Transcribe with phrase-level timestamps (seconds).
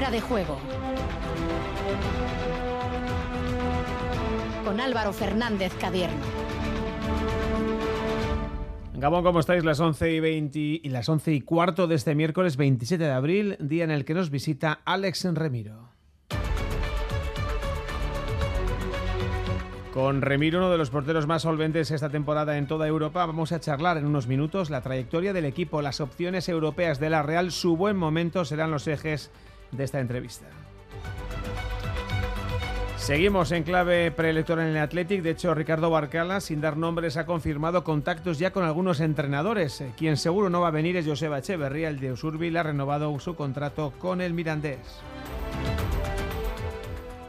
[0.00, 0.56] Fuera de juego.
[4.64, 6.22] Con Álvaro Fernández Cadierno.
[8.94, 9.62] Gabón, ¿cómo estáis?
[9.62, 13.56] Las 11 y 20 y las 11 y cuarto de este miércoles 27 de abril,
[13.60, 15.90] día en el que nos visita Alex Remiro.
[19.92, 23.60] Con Remiro, uno de los porteros más solventes esta temporada en toda Europa, vamos a
[23.60, 27.76] charlar en unos minutos la trayectoria del equipo, las opciones europeas de la Real, su
[27.76, 29.30] buen momento serán los ejes
[29.72, 30.46] de esta entrevista.
[32.96, 35.22] Seguimos en clave preelectoral en el Athletic.
[35.22, 39.82] De hecho, Ricardo Barcala, sin dar nombres, ha confirmado contactos ya con algunos entrenadores.
[39.96, 43.34] Quien seguro no va a venir es Joseba Echeverría, el de Usurbil, ha renovado su
[43.34, 45.00] contrato con el Mirandés.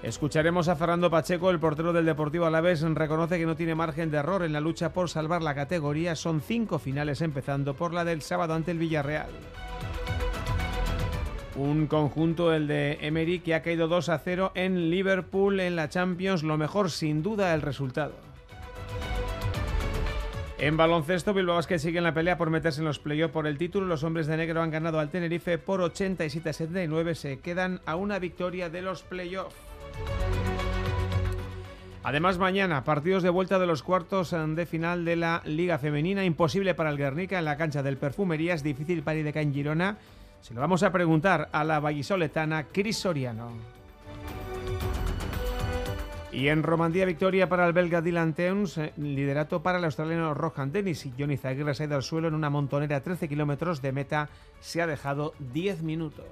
[0.03, 4.17] Escucharemos a Fernando Pacheco, el portero del Deportivo Alavés, reconoce que no tiene margen de
[4.17, 6.15] error en la lucha por salvar la categoría.
[6.15, 9.29] Son cinco finales empezando por la del sábado ante el Villarreal.
[11.55, 15.89] Un conjunto, el de Emery, que ha caído 2 a 0 en Liverpool en la
[15.89, 16.43] Champions.
[16.43, 18.13] Lo mejor, sin duda, el resultado.
[20.57, 23.57] En baloncesto, Bilbao Basket sigue en la pelea por meterse en los playoffs por el
[23.57, 23.87] título.
[23.87, 27.15] Los hombres de negro han ganado al Tenerife por 87 a 79.
[27.15, 29.55] Se quedan a una victoria de los playoffs.
[32.03, 36.23] Además, mañana, partidos de vuelta de los cuartos de final de la Liga Femenina.
[36.25, 38.63] Imposible para el Guernica en la cancha del Perfumerías.
[38.63, 39.97] Difícil para Ideca en Girona.
[40.41, 43.51] Se lo vamos a preguntar a la vallisoletana Cris Soriano.
[46.31, 50.71] Y en Romandía, victoria para el belga Dylan Teuns, eh, liderato para el australiano Rohan
[50.71, 53.81] Dennis y Johnny Zaguirre se ha ido al suelo en una montonera a 13 kilómetros
[53.81, 54.29] de meta.
[54.61, 56.25] Se ha dejado 10 minutos.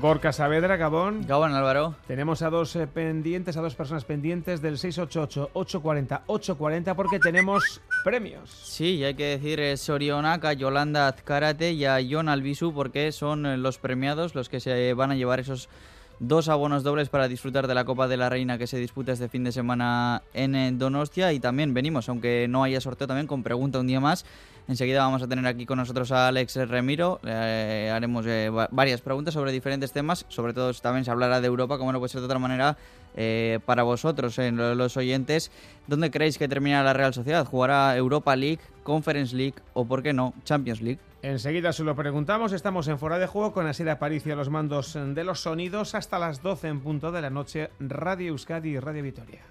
[0.00, 1.26] Gorka Saavedra, Gabón.
[1.26, 1.94] Gabón, Álvaro.
[2.08, 8.50] Tenemos a dos eh, pendientes, a dos personas pendientes del 688-840-840 porque tenemos premios.
[8.50, 13.46] Sí, y hay que decir eh, Sorionaka, Yolanda Azcárate y a John Albisu porque son
[13.46, 15.68] eh, los premiados los que se van a llevar esos
[16.18, 19.28] dos abonos dobles para disfrutar de la Copa de la Reina que se disputa este
[19.28, 23.78] fin de semana en Donostia y también venimos, aunque no haya sorteo también, con pregunta
[23.78, 24.24] un día más
[24.68, 27.20] Enseguida vamos a tener aquí con nosotros a Alex Remiro.
[27.24, 30.26] Eh, haremos eh, varias preguntas sobre diferentes temas.
[30.28, 32.76] Sobre todo también se hablará de Europa, como no puede ser de otra manera,
[33.14, 35.52] eh, para vosotros, los oyentes.
[35.86, 37.46] ¿Dónde creéis que terminará la Real Sociedad?
[37.46, 40.98] ¿Jugará Europa League, Conference League o, por qué no, Champions League?
[41.22, 42.52] Enseguida se lo preguntamos.
[42.52, 46.18] Estamos en Fuera de Juego con Asier Aparicio a los mandos de los sonidos hasta
[46.18, 47.70] las 12 en punto de la noche.
[47.78, 49.42] Radio Euskadi y Radio Vitoria.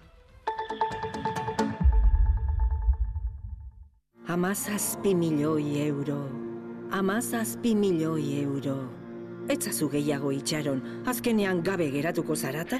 [4.27, 6.15] Amazazpi milioi euro.
[6.91, 8.89] Amazazpi milioi euro.
[9.47, 12.79] Etzazu gehiago itxaron, azkenean gabe geratuko zarata?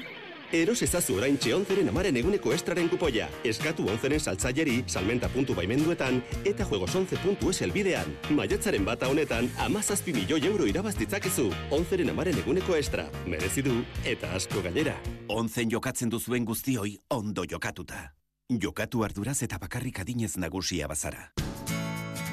[0.52, 3.28] Eros ezazu orain onzeren amaren eguneko estraren kupoia.
[3.44, 8.12] Eskatu onzeren saltzaileri, salmenta puntu baimenduetan, eta juegos 11.es elbidean.
[8.30, 11.52] Maiatzaren bata honetan, amazazpi milioi euro irabaztitzakezu.
[11.70, 13.06] Onzeren amaren eguneko estra.
[13.24, 14.98] Merezi du, eta asko gainera.
[15.28, 18.16] Onzen jokatzen duzuen guztioi, ondo jokatuta.
[18.46, 21.34] Jokatu arduraz eta bakarrik adinez nagusia bazara.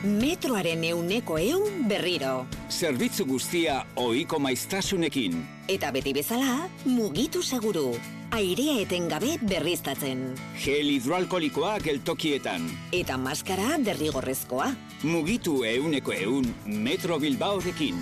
[0.04, 2.46] Metroaren euneko eun berriro.
[2.70, 5.44] Zerbitzu guztia oiko maiztasunekin.
[5.68, 7.98] Eta beti bezala, mugitu seguru.
[8.30, 10.36] Airea etengabe berriztatzen.
[10.62, 12.70] Gel hidroalkolikoa geltokietan.
[12.94, 14.70] Eta maskara derrigorrezkoa.
[15.04, 17.96] Mugitu euneko eun Metro Bilbaorekin.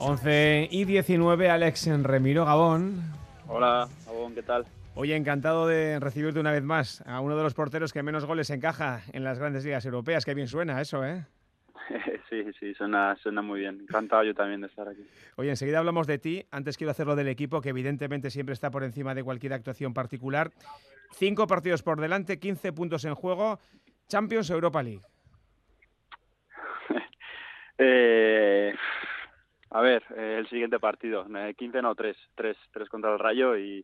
[0.07, 3.01] 11 y 19, Alex en Remiro Gabón.
[3.47, 4.63] Hola, Gabón, ¿qué tal?
[4.93, 8.51] Oye, encantado de recibirte una vez más a uno de los porteros que menos goles
[8.51, 10.23] encaja en las grandes ligas europeas.
[10.23, 11.25] Qué bien suena eso, ¿eh?
[12.29, 13.79] sí, sí, suena, suena muy bien.
[13.81, 15.03] Encantado yo también de estar aquí.
[15.37, 16.45] Oye, enseguida hablamos de ti.
[16.51, 20.51] Antes quiero hacerlo del equipo, que evidentemente siempre está por encima de cualquier actuación particular.
[21.13, 23.59] Cinco partidos por delante, 15 puntos en juego.
[24.07, 25.01] Champions Europa League.
[27.79, 28.75] eh,
[29.75, 31.27] a ver, eh, el siguiente partido,
[31.57, 33.83] 15 no, 3, 3, 3 contra el Rayo y,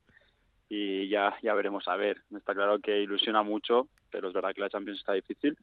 [1.10, 2.22] ya, ya veremos a ver.
[2.34, 5.58] Está claro que ilusiona mucho, pero es verdad que la Champions está difícil.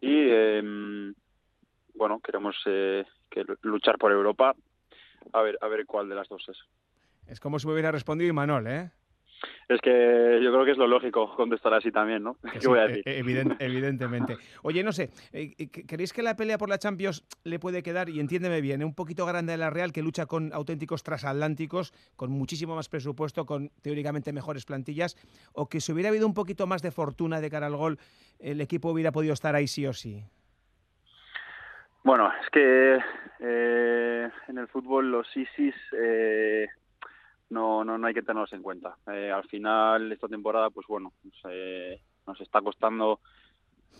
[0.00, 1.12] Y eh,
[1.94, 3.04] bueno, queremos eh,
[3.62, 4.52] luchar por Europa.
[5.32, 6.58] A ver, a ver cuál de las dos es.
[7.28, 8.90] Es como si me hubiera respondido Imanol, ¿eh?
[9.68, 12.36] Es que yo creo que es lo lógico contestar así también, ¿no?
[12.60, 13.02] ¿Qué voy a decir?
[13.06, 14.36] E-, evidentemente.
[14.62, 18.08] Oye, no sé, eh, eh, ¿creéis que la pelea por la Champions le puede quedar,
[18.08, 22.30] y entiéndeme bien, un poquito grande a la Real que lucha con auténticos transatlánticos, con
[22.30, 25.16] muchísimo más presupuesto, con teóricamente mejores plantillas,
[25.52, 27.98] o que si hubiera habido un poquito más de fortuna de cara al gol,
[28.38, 30.24] el equipo hubiera podido estar ahí sí o sí?
[32.04, 32.98] Bueno, es que
[33.40, 36.66] eh, en el fútbol los ISIS eh,
[37.52, 38.96] no, no, no hay que tenerlos en cuenta.
[39.12, 42.00] Eh, al final, esta temporada, pues bueno, nos, eh,
[42.40, 43.20] está costando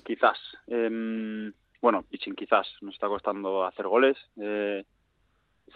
[0.05, 4.17] quizás, em, bueno, y sin quizás, nos está costando hacer goles.
[4.41, 4.85] Eh,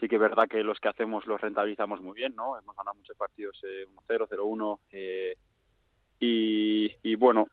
[0.01, 2.59] sí que es verdad que los que hacemos los rentabilizamos muy bien, ¿no?
[2.59, 4.79] Hemos ganado muchos partidos eh, 1-0, 0-1.
[4.93, 5.37] Eh,
[6.19, 7.47] y, y bueno,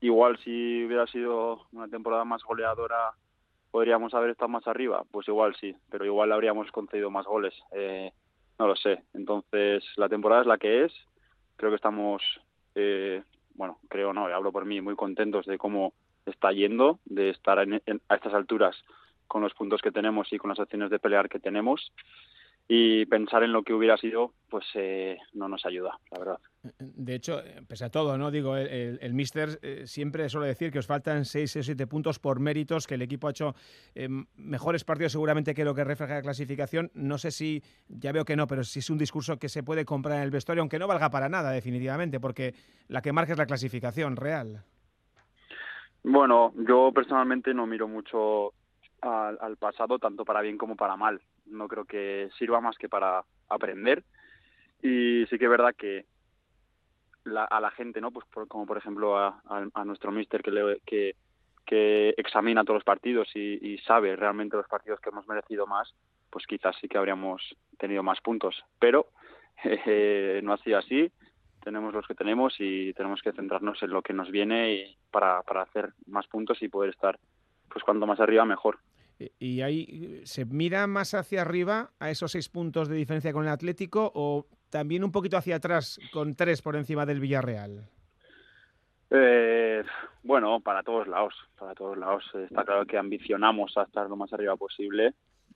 [0.00, 3.12] igual si hubiera sido una temporada más goleadora,
[3.70, 5.04] podríamos haber estado más arriba.
[5.10, 7.54] Pues igual sí, pero igual habríamos concedido más goles.
[7.72, 8.10] Eh,
[8.58, 9.02] no lo sé.
[9.14, 10.92] Entonces, la temporada es la que es.
[11.56, 12.22] Creo que estamos,
[12.74, 13.22] eh,
[13.54, 15.92] bueno, creo no, hablo por mí, muy contentos de cómo
[16.24, 18.76] está yendo, de estar en- a estas alturas
[19.26, 21.92] con los puntos que tenemos y con las opciones de pelear que tenemos.
[22.68, 26.38] Y pensar en lo que hubiera sido, pues eh, no nos ayuda, la verdad.
[26.78, 28.30] De hecho, pese a todo, ¿no?
[28.30, 32.40] Digo, el Mister eh, siempre suele decir que os faltan 6 o 7 puntos por
[32.40, 33.54] méritos, que el equipo ha hecho
[33.94, 36.90] eh, mejores partidos seguramente que lo que refleja la clasificación.
[36.94, 39.84] No sé si, ya veo que no, pero si es un discurso que se puede
[39.84, 42.54] comprar en el vestuario, aunque no valga para nada, definitivamente, porque
[42.88, 44.62] la que marca es la clasificación real.
[46.02, 48.52] Bueno, yo personalmente no miro mucho
[49.00, 51.20] al, al pasado, tanto para bien como para mal.
[51.46, 54.04] No creo que sirva más que para aprender.
[54.82, 56.04] Y sí que es verdad que
[57.26, 58.10] la- a la gente, ¿no?
[58.10, 61.14] Pues por- como por ejemplo a, a- a nuestro mister que, le- que,
[62.16, 65.92] examina todos los partidos y, y sabe realmente los partidos que hemos merecido más,
[66.30, 67.42] pues quizás sí que habríamos
[67.78, 68.54] tenido más puntos.
[68.78, 69.08] Pero
[69.64, 71.10] eh, no ha sido así.
[71.64, 75.42] Tenemos los que tenemos y tenemos que centrarnos en lo que nos viene y para,
[75.42, 77.18] para hacer más puntos y poder estar,
[77.68, 78.78] pues cuanto más arriba mejor.
[79.18, 83.32] Eh, Y ahí eh, se mira más hacia arriba a esos seis puntos de diferencia
[83.32, 84.46] con el Atlético o
[84.76, 87.88] también un poquito hacia atrás con tres por encima del Villarreal.
[89.08, 89.82] Eh,
[90.22, 92.22] bueno, para todos lados, para todos lados.
[92.34, 95.14] Está claro que ambicionamos a estar lo más arriba posible,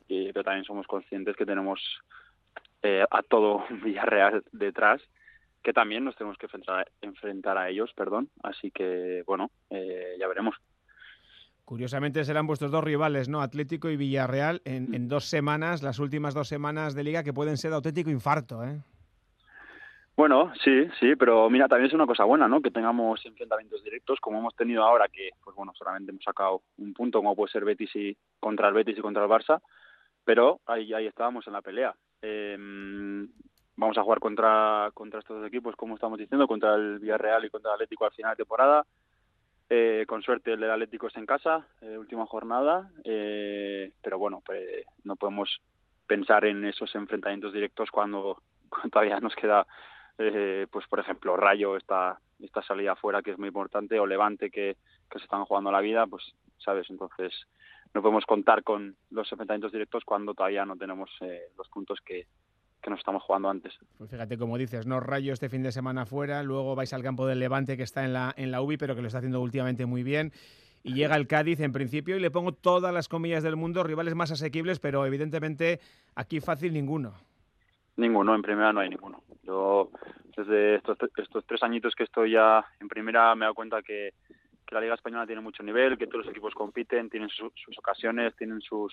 [0.09, 1.83] y, pero también somos conscientes que tenemos
[2.83, 5.03] eh, a todo Villarreal detrás,
[5.63, 8.31] que también nos tenemos que enfrentar, enfrentar a ellos, perdón.
[8.43, 10.57] Así que, bueno, eh, ya veremos.
[11.67, 13.43] Curiosamente serán vuestros dos rivales, ¿no?
[13.43, 17.59] Atlético y Villarreal en, en dos semanas, las últimas dos semanas de liga que pueden
[17.59, 18.81] ser de auténtico infarto, ¿eh?
[20.21, 22.61] Bueno, sí, sí, pero mira, también es una cosa buena, ¿no?
[22.61, 26.93] Que tengamos enfrentamientos directos como hemos tenido ahora, que, pues bueno, solamente hemos sacado un
[26.93, 29.63] punto, como puede ser Betis y contra el Betis y contra el Barça,
[30.23, 31.95] pero ahí, ahí estábamos en la pelea.
[32.21, 32.55] Eh,
[33.77, 37.49] vamos a jugar contra, contra estos dos equipos, como estamos diciendo, contra el Villarreal y
[37.49, 38.85] contra el Atlético al final de temporada.
[39.71, 44.85] Eh, con suerte el Atlético es en casa, eh, última jornada, eh, pero bueno, pues
[45.03, 45.63] no podemos
[46.07, 48.43] pensar en esos enfrentamientos directos cuando
[48.93, 49.67] todavía nos queda
[50.21, 54.51] eh, pues por ejemplo Rayo esta esta salida afuera que es muy importante o Levante
[54.51, 54.77] que,
[55.11, 57.33] que se están jugando la vida pues sabes entonces
[57.95, 62.27] no podemos contar con los enfrentamientos directos cuando todavía no tenemos eh, los puntos que,
[62.83, 66.07] que nos estamos jugando antes Pues fíjate, como dices, no Rayo este fin de semana
[66.07, 68.95] fuera, luego vais al campo del Levante que está en la, en la UBI, pero
[68.95, 70.33] que lo está haciendo últimamente muy bien.
[70.83, 74.15] Y llega el Cádiz en principio y le pongo todas las comillas del mundo, rivales
[74.15, 75.79] más asequibles, pero evidentemente
[76.15, 77.15] aquí fácil ninguno.
[78.01, 79.23] Ninguno, en primera no hay ninguno.
[79.43, 79.91] Yo
[80.37, 84.15] desde estos, estos tres añitos que estoy ya en primera me he dado cuenta que,
[84.67, 87.77] que la Liga Española tiene mucho nivel, que todos los equipos compiten, tienen su- sus
[87.79, 88.93] ocasiones, tienen sus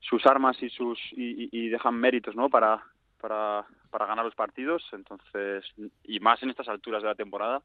[0.00, 2.50] sus armas y sus y, y- dejan méritos, ¿no?
[2.50, 2.82] Para,
[3.20, 4.82] para para ganar los partidos.
[4.92, 5.64] Entonces
[6.02, 7.62] y más en estas alturas de la temporada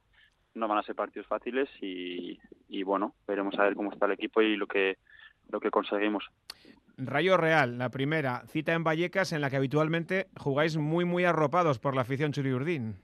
[0.53, 4.11] no van a ser partidos fáciles y, y bueno veremos a ver cómo está el
[4.11, 4.97] equipo y lo que
[5.49, 6.25] lo que conseguimos.
[6.97, 11.77] Rayo Real, la primera cita en Vallecas en la que habitualmente jugáis muy, muy arropados
[11.77, 12.95] por la afición churiurdín.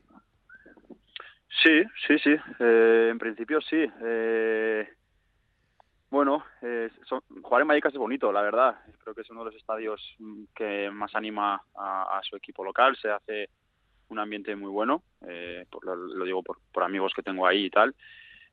[1.62, 2.36] Sí, sí, sí.
[2.60, 3.86] Eh, en principio sí.
[4.04, 4.90] Eh,
[6.10, 8.76] bueno, eh, son- jugar en Vallecas es bonito, la verdad.
[9.04, 12.98] Creo que es uno de los estadios mm, que más anima a, su equipo local.
[13.00, 13.50] Se hace
[14.10, 15.04] un ambiente muy bueno.
[15.28, 17.96] eh, por lo, digo por amigos que tengo ahí y tal.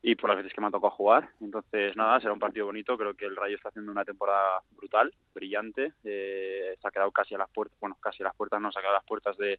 [0.03, 1.29] Y por las veces que me ha tocado jugar.
[1.41, 2.97] Entonces, nada, será un partido bonito.
[2.97, 5.93] Creo que el Rayo está haciendo una temporada brutal, brillante.
[6.05, 8.79] Eh, se ha quedado casi a las puertas, bueno, casi a las puertas, no, se
[8.79, 9.59] ha quedado a las puertas de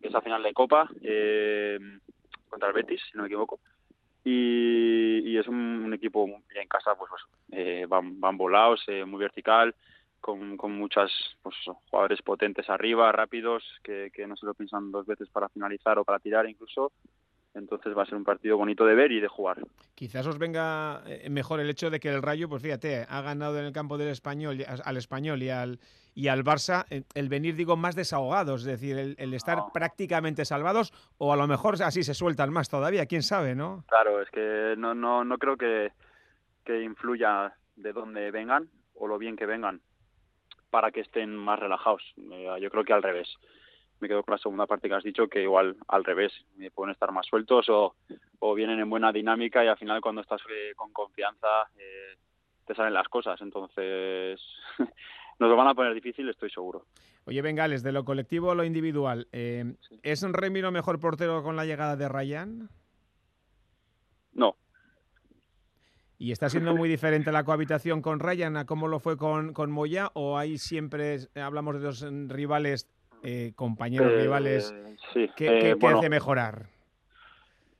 [0.00, 0.90] esa final de Copa.
[1.02, 1.78] Eh,
[2.48, 3.60] contra el Betis, si no me equivoco.
[4.24, 7.22] Y, es un, un equipo en casa, pues, pues
[7.52, 9.74] eh, van, van volados, eh, muy vertical,
[10.20, 11.10] con, con muchas
[11.42, 11.56] pues,
[11.88, 16.18] jugadores potentes arriba, rápidos, que no se lo piensan dos veces para finalizar o para
[16.18, 16.92] tirar incluso.
[17.54, 19.58] Entonces va a ser un partido bonito de ver y de jugar.
[19.94, 23.58] Quizás os venga eh, mejor el hecho de que el Rayo, pues fíjate, ha ganado
[23.58, 25.80] en el campo del español, y- al español y al,
[26.14, 30.44] y al Barça, eh, el venir, digo, más desahogados, es decir, el, el estar prácticamente
[30.44, 33.84] salvados, o a lo mejor así se sueltan más todavía, quién sabe, ¿no?
[33.88, 35.90] Claro, es que no, no, no creo que,
[36.64, 39.80] que influya de dónde vengan o lo bien que vengan
[40.70, 42.02] para que estén más relajados.
[42.16, 43.28] Eh, yo creo que al revés.
[44.00, 46.32] Me quedo con la segunda parte que has dicho, que igual al revés,
[46.74, 47.94] pueden estar más sueltos o,
[48.38, 51.46] o vienen en buena dinámica y al final cuando estás eh, con confianza
[51.78, 52.16] eh,
[52.66, 53.40] te salen las cosas.
[53.42, 54.40] Entonces,
[55.38, 56.86] nos lo van a poner difícil, estoy seguro.
[57.26, 61.66] Oye, Bengales, de lo colectivo a lo individual, eh, ¿es Remiro mejor portero con la
[61.66, 62.70] llegada de Ryan?
[64.32, 64.56] No.
[66.18, 69.70] ¿Y está siendo muy diferente la cohabitación con Ryan a cómo lo fue con, con
[69.70, 70.10] Moya?
[70.14, 72.88] ¿O hay siempre, hablamos de dos rivales,
[73.22, 74.74] eh, compañeros Eh, rivales,
[75.12, 75.98] sí, que, eh, que bueno.
[75.98, 76.66] hace mejorar?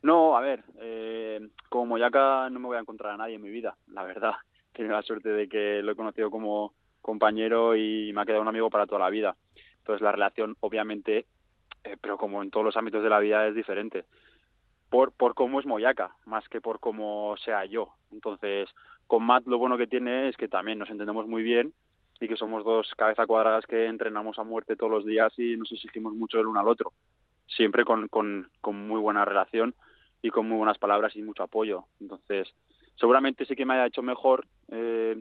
[0.03, 3.51] No, a ver, eh, como Moyaca no me voy a encontrar a nadie en mi
[3.51, 4.33] vida, la verdad.
[4.73, 8.43] He tenido la suerte de que lo he conocido como compañero y me ha quedado
[8.43, 9.37] un amigo para toda la vida.
[9.79, 11.27] Entonces la relación, obviamente,
[12.01, 14.05] pero como en todos los ámbitos de la vida es diferente.
[14.89, 17.95] Por, por cómo es Moyaca, más que por cómo sea yo.
[18.13, 18.69] Entonces,
[19.07, 21.73] con Matt lo bueno que tiene es que también nos entendemos muy bien
[22.21, 25.73] y que somos dos cabeza cuadradas que entrenamos a muerte todos los días y nos
[25.73, 26.93] exigimos mucho el uno al otro.
[27.47, 29.75] Siempre con, con, con muy buena relación
[30.23, 31.85] y con muy buenas palabras y mucho apoyo.
[32.01, 32.53] Entonces,
[32.97, 35.21] seguramente sí que me haya hecho mejor eh,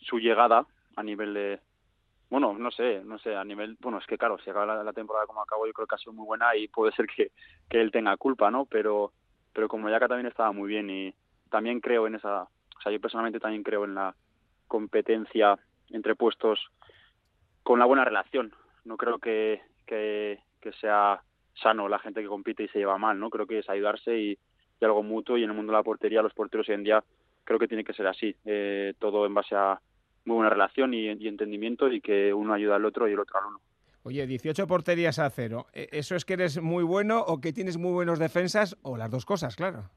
[0.00, 0.64] su llegada
[0.94, 1.60] a nivel de,
[2.30, 5.26] bueno, no sé, no sé, a nivel, bueno, es que claro, si acaba la, temporada
[5.26, 7.32] como acabó, yo creo que ha sido muy buena y puede ser que,
[7.68, 8.66] que él tenga culpa, ¿no?
[8.66, 9.12] Pero,
[9.52, 11.14] pero como Yaka también estaba muy bien y
[11.50, 14.14] también creo en esa, o sea, yo personalmente también creo en la
[14.68, 15.58] competencia
[15.92, 16.58] entre puestos
[17.62, 18.52] con la buena relación.
[18.84, 20.38] No creo que, que,
[20.80, 21.22] sea
[21.54, 23.30] sano la gente que compite y se lleva mal, ¿no?
[23.30, 24.38] Creo que es ayudarse y,
[24.80, 27.04] y algo mutuo y en el mundo de la portería, los porteros hoy en día
[27.44, 29.80] creo que tiene que ser así, eh, todo en base a
[30.24, 33.38] muy buena relación y, y entendimiento y que uno ayuda al otro y el otro
[33.38, 33.60] al uno.
[34.04, 35.66] Oye, 18 porterías a cero.
[35.72, 38.76] ¿E- ¿Eso es que eres muy bueno o que tienes muy buenos defensas?
[38.82, 39.90] O las dos cosas, claro.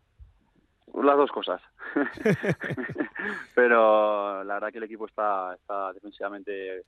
[1.03, 1.61] Las dos cosas.
[3.55, 6.83] Pero la verdad que el equipo está, está defensivamente,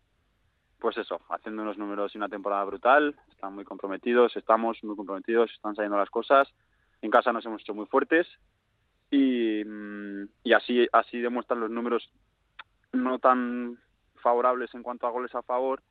[0.80, 3.16] pues eso, haciendo unos números y una temporada brutal.
[3.30, 6.48] Están muy comprometidos, estamos muy comprometidos, están saliendo las cosas.
[7.02, 8.28] En casa nos hemos hecho muy fuertes
[9.12, 12.10] y, mm, y así, así demuestran los números
[12.94, 13.78] no tan
[14.16, 15.84] favorables en cuanto a goles a favor,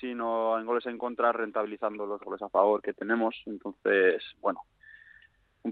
[0.00, 3.34] sino en goles en contra, rentabilizando los goles a favor que tenemos.
[3.46, 4.60] Entonces, bueno,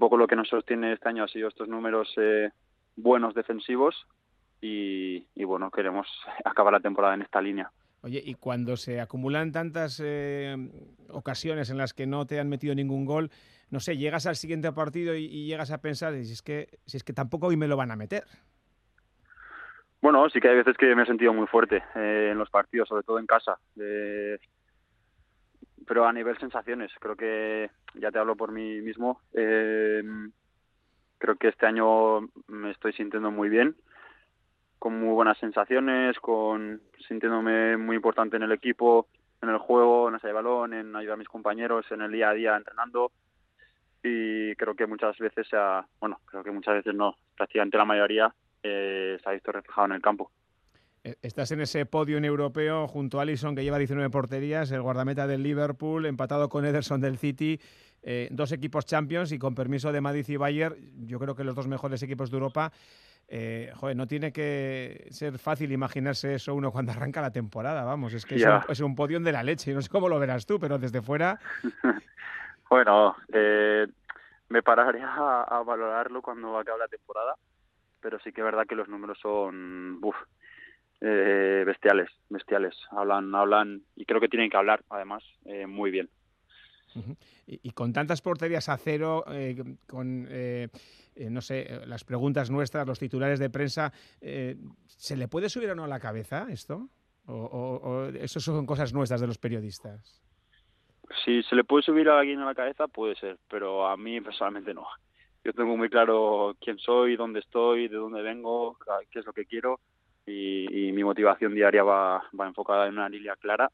[0.04, 2.50] poco lo que nos sostiene este año ha sido estos números eh,
[2.94, 4.06] buenos defensivos
[4.60, 6.06] y, y, bueno, queremos
[6.44, 7.72] acabar la temporada en esta línea.
[8.02, 10.54] Oye, y cuando se acumulan tantas eh,
[11.08, 13.30] ocasiones en las que no te han metido ningún gol,
[13.70, 16.98] no sé, llegas al siguiente partido y, y llegas a pensar, si es, que, si
[16.98, 18.24] es que tampoco hoy me lo van a meter.
[20.02, 22.90] Bueno, sí que hay veces que me he sentido muy fuerte eh, en los partidos,
[22.90, 23.56] sobre todo en casa.
[23.80, 24.36] Eh,
[25.86, 29.20] pero a nivel sensaciones, creo que ya te hablo por mí mismo.
[29.32, 30.02] Eh,
[31.18, 33.76] creo que este año me estoy sintiendo muy bien,
[34.78, 39.08] con muy buenas sensaciones, con sintiéndome muy importante en el equipo,
[39.40, 42.34] en el juego, en ese balón, en ayudar a mis compañeros, en el día a
[42.34, 43.12] día entrenando.
[44.02, 47.86] Y creo que muchas veces, se ha, bueno, creo que muchas veces no, prácticamente la
[47.86, 50.30] mayoría eh, se ha visto reflejado en el campo.
[51.04, 54.80] Eh, Estás en ese podio en europeo junto a Allison, que lleva 19 porterías, el
[54.82, 57.60] guardameta del Liverpool, empatado con Ederson del City,
[58.02, 61.54] eh, dos equipos champions y con permiso de Madrid y Bayern, yo creo que los
[61.54, 62.72] dos mejores equipos de Europa.
[63.26, 68.12] Eh, joder, no tiene que ser fácil imaginarse eso uno cuando arranca la temporada, vamos,
[68.12, 70.44] es que es, un, es un podium de la leche, no sé cómo lo verás
[70.44, 71.38] tú, pero desde fuera,
[72.68, 73.86] Bueno, eh,
[74.48, 77.34] me pararé a, a valorarlo cuando acabe la temporada,
[78.00, 80.16] pero sí que es verdad que los números son uf,
[81.06, 82.74] eh, bestiales, bestiales.
[82.90, 86.08] Hablan, hablan y creo que tienen que hablar, además, eh, muy bien.
[87.46, 90.68] Y, y con tantas porterías a cero, eh, con, eh,
[91.16, 94.56] eh, no sé, las preguntas nuestras, los titulares de prensa, eh,
[94.86, 96.88] ¿se le puede subir o no a la cabeza esto?
[97.26, 100.22] ¿O, o, o eso son cosas nuestras de los periodistas?
[101.24, 104.20] Si se le puede subir a alguien a la cabeza, puede ser, pero a mí
[104.20, 104.86] personalmente no.
[105.42, 108.78] Yo tengo muy claro quién soy, dónde estoy, de dónde vengo,
[109.10, 109.80] qué es lo que quiero
[110.26, 113.70] y, y mi motivación diaria va, va enfocada en una línea clara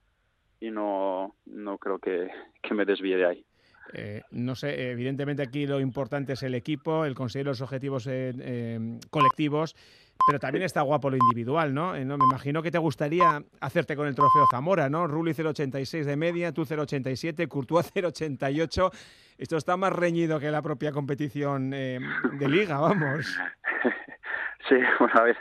[0.60, 2.30] y no, no creo que,
[2.62, 3.44] que me desvíe de ahí.
[3.92, 8.32] Eh, no sé, evidentemente aquí lo importante es el equipo, el conseguir los objetivos eh,
[8.38, 9.74] eh, colectivos,
[10.26, 11.96] pero también está guapo lo individual, ¿no?
[11.96, 12.16] Eh, ¿no?
[12.16, 15.06] Me imagino que te gustaría hacerte con el trofeo Zamora, ¿no?
[15.06, 18.90] Rulli 0,86 de media, tú 0,87, Courtois 0,88.
[19.38, 21.98] Esto está más reñido que la propia competición eh,
[22.32, 23.38] de liga, vamos.
[24.68, 25.36] Sí, bueno, a ver,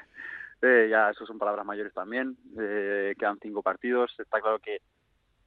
[0.61, 2.37] eh, ya eso son palabras mayores también.
[2.59, 4.13] Eh, quedan cinco partidos.
[4.19, 4.81] Está claro que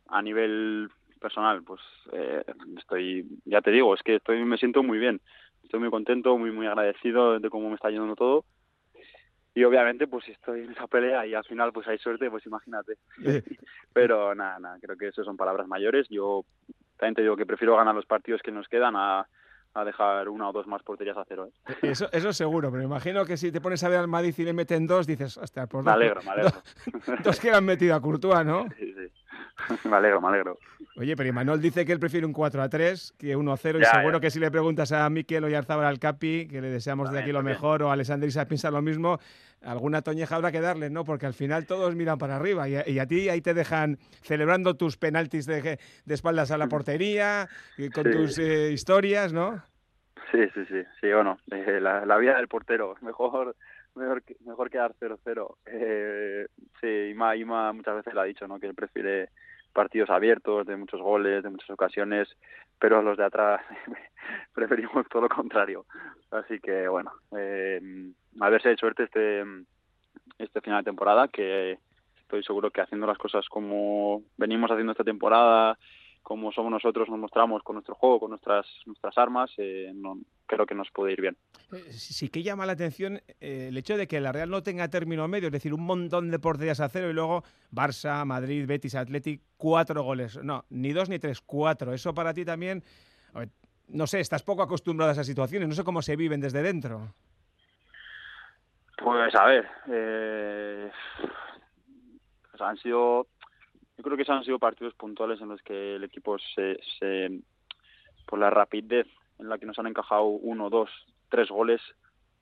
[0.09, 0.91] a nivel
[1.21, 1.81] personal, pues
[2.13, 2.43] eh,
[2.79, 5.21] estoy, ya te digo, es que estoy, me siento muy bien.
[5.63, 8.45] Estoy muy contento, muy, muy agradecido de cómo me está yendo todo.
[9.55, 12.45] y obviamente pues si estoy en esa pelea y al final pues hay suerte, pues
[12.47, 12.95] imagínate.
[13.93, 16.09] Pero nada, nada, creo que eso son palabras mayores.
[16.09, 16.45] Yo
[16.97, 19.27] también te digo que prefiero ganar los partidos que nos quedan a,
[19.75, 21.49] a dejar una o dos más porterías a cero.
[21.49, 21.75] ¿eh?
[21.83, 24.43] Eso, eso seguro, pero me imagino que si te pones a ver al Madrid y
[24.45, 26.51] le meten dos, dices, hostia, por Me dos, alegro, me alegro.
[27.07, 28.67] dos, dos que le han metido a Courtois, ¿no?
[28.79, 29.89] Sí, sí.
[29.89, 30.59] Me alegro, me alegro.
[30.97, 33.79] Oye, pero Imanol dice que él prefiere un 4 a 3 que 1 a 0
[33.81, 34.21] y seguro ya.
[34.21, 37.43] que si le preguntas a Miquel Oyarzábal al Capi, que le deseamos de aquí lo
[37.43, 39.19] mejor, o a Alessandro Isa piensa lo mismo,
[39.65, 41.05] alguna toñeja habrá que darle, ¿no?
[41.05, 43.99] Porque al final todos miran para arriba y a, y a ti ahí te dejan
[44.23, 48.11] celebrando tus penaltis de, de espaldas a la portería, y con Sí.
[48.11, 49.63] tus eh, historias, ¿no?
[50.31, 53.55] Sí, sí, sí, sí, bueno, eh, la, la vida del portero, mejor
[53.95, 55.57] mejor que- mejor quedar 0-0.
[55.67, 56.47] Eh,
[56.81, 58.59] sí, Ima, Ima muchas veces lo ha dicho, ¿no?
[58.59, 59.29] Que él prefiere
[59.73, 62.29] partidos abiertos, de muchos goles, de muchas ocasiones,
[62.79, 63.61] pero los de atrás
[64.55, 65.87] preferimos todo lo contrario.
[66.31, 67.81] Así que, bueno, eh,
[68.41, 69.45] a ver si hay suerte este,
[70.39, 71.79] este final de temporada, que
[72.21, 75.79] estoy seguro que haciendo las cosas como venimos haciendo esta temporada,
[76.23, 80.17] como somos nosotros, nos mostramos con nuestro juego, con nuestras nuestras armas, eh, no,
[80.57, 81.37] creo que nos puede ir bien.
[81.73, 84.89] Eh, Sí que llama la atención eh, el hecho de que la Real no tenga
[84.89, 87.43] término medio, es decir, un montón de porterías a cero y luego
[87.73, 90.43] Barça, Madrid, Betis, Athletic, cuatro goles.
[90.43, 91.93] No, ni dos ni tres, cuatro.
[91.93, 92.83] Eso para ti también,
[93.89, 97.15] no sé, estás poco acostumbrado a esas situaciones, no sé cómo se viven desde dentro.
[98.97, 100.91] Pues a ver, eh,
[102.63, 103.27] sea, han sido,
[103.97, 107.41] yo creo que esos han sido partidos puntuales en los que el equipo se, se
[108.27, 109.07] por la rapidez
[109.43, 110.91] en la que nos han encajado uno, dos,
[111.29, 111.81] tres goles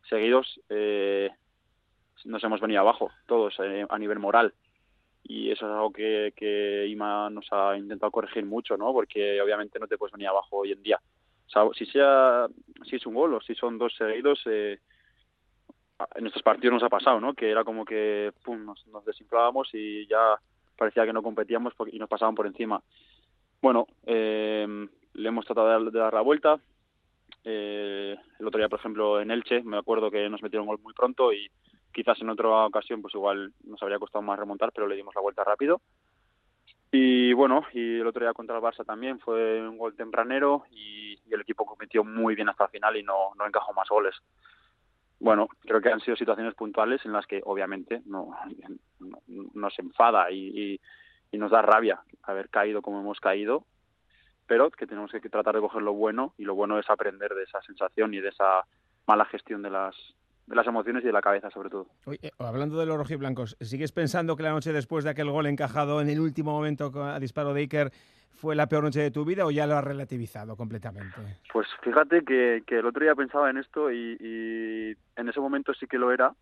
[0.08, 1.30] seguidos, eh,
[2.24, 4.54] nos hemos venido abajo todos eh, a nivel moral
[5.24, 8.92] y eso es algo que, que Ima nos ha intentado corregir mucho, ¿no?
[8.92, 11.00] Porque obviamente no te puedes venir abajo hoy en día.
[11.74, 12.46] Si sea,
[12.84, 14.78] si es un gol o si son dos seguidos, eh,
[16.14, 17.34] en estos partidos nos ha pasado, ¿no?
[17.34, 20.38] Que era como que pum, nos, desinflábamos y ya
[20.76, 22.82] parecía que no competíamos y nos pasaban por encima.
[23.60, 24.66] Bueno, eh,
[25.14, 26.58] le hemos tratado de dar la vuelta.
[27.44, 30.92] Eh, el otro día, por ejemplo, en Elche, me acuerdo que nos metieron gol muy
[30.92, 31.50] pronto y
[31.92, 35.20] quizás en otra ocasión, pues igual nos habría costado más remontar, pero le dimos la
[35.20, 35.80] vuelta rápido.
[36.92, 41.18] Y bueno, y el otro día contra el Barça también fue un gol tempranero y,
[41.30, 44.16] el equipo compitió muy bien hasta el final y no, encajó más goles
[45.20, 48.34] bueno, creo que han sido situaciones puntuales en las que obviamente no,
[48.98, 49.20] no-
[49.54, 50.80] nos enfada y
[51.32, 53.66] nos da rabia haber caído como hemos caído,
[54.50, 57.44] pero que tenemos que tratar de coger lo bueno y lo bueno es aprender de
[57.44, 58.64] esa sensación y de esa
[59.06, 59.94] mala gestión de las
[60.48, 61.86] de las emociones y de la cabeza sobre todo.
[62.04, 65.46] Oye, eh, hablando de los rojiblancos, ¿sigues pensando que la noche después de aquel gol
[65.46, 67.92] encajado en el último momento a disparo de Iker
[68.40, 71.38] fue la peor noche de tu vida o ya lo has relativizado completamente?
[71.52, 75.72] Pues fíjate que, que el otro día pensaba en esto y, y en ese momento
[75.74, 76.34] sí que lo era,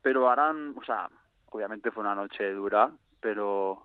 [0.00, 1.10] pero harán, o sea,
[1.50, 3.82] obviamente fue una noche dura, pero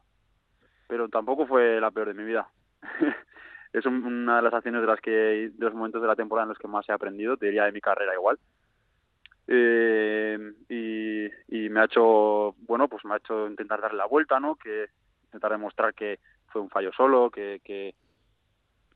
[0.88, 2.48] pero tampoco fue la peor de mi vida.
[3.74, 6.44] es un- una de las acciones de las que de los momentos de la temporada
[6.46, 8.38] en los que más he aprendido, te diría de mi carrera igual.
[9.48, 10.38] Eh,
[10.70, 11.26] y,
[11.66, 14.56] y me ha hecho, bueno, pues me ha hecho intentar darle la vuelta, ¿no?
[14.56, 14.88] Que
[15.26, 17.94] intentar demostrar que fue un fallo solo, que, que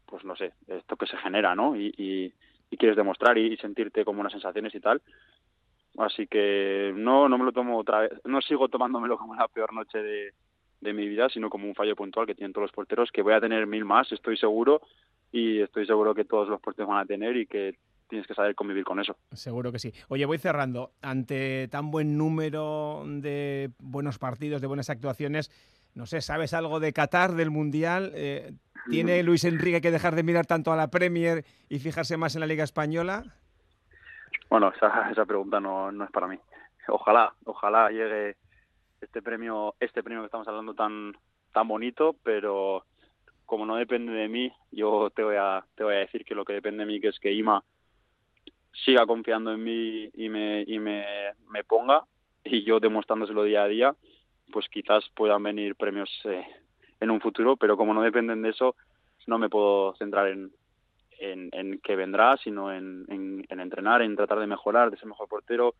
[0.05, 1.75] pues no sé, esto que se genera, ¿no?
[1.75, 2.33] Y, y,
[2.69, 5.01] y quieres demostrar y sentirte como unas sensaciones y tal.
[5.97, 9.73] Así que no, no me lo tomo otra vez, no sigo tomándomelo como la peor
[9.73, 10.33] noche de,
[10.85, 13.33] de mi vida, sino como un fallo puntual que tienen todos los porteros, que voy
[13.33, 14.81] a tener mil más, estoy seguro,
[15.31, 17.75] y estoy seguro que todos los porteros van a tener y que
[18.07, 19.17] tienes que saber convivir con eso.
[19.33, 19.91] Seguro que sí.
[20.07, 20.91] Oye, voy cerrando.
[21.01, 25.51] Ante tan buen número de buenos partidos, de buenas actuaciones,
[25.95, 28.11] no sé, ¿sabes algo de Qatar, del Mundial?
[28.15, 28.53] Eh,
[28.89, 32.41] ¿Tiene Luis Enrique que dejar de mirar tanto a la Premier y fijarse más en
[32.41, 33.23] la Liga Española?
[34.49, 36.37] Bueno, esa, esa pregunta no, no es para mí.
[36.87, 38.35] Ojalá, ojalá llegue
[39.05, 41.15] este premio, este premio que estamos hablando tan,
[41.53, 42.85] tan bonito, pero
[43.45, 46.43] como no depende de mí, yo te voy a, te voy a decir que lo
[46.43, 47.63] que depende de mí que es que Ima
[48.83, 51.05] siga confiando en mí y me, y me,
[51.49, 52.03] me ponga,
[52.43, 53.95] y yo demostrándoselo día a día,
[54.51, 56.45] pues quizás puedan venir premios eh,
[56.99, 58.75] en un futuro, pero como no dependen de eso,
[59.27, 60.51] no me puedo centrar en,
[61.19, 65.07] en, en qué vendrá, sino en, en, en entrenar, en tratar de mejorar, de ser
[65.07, 65.75] mejor portero,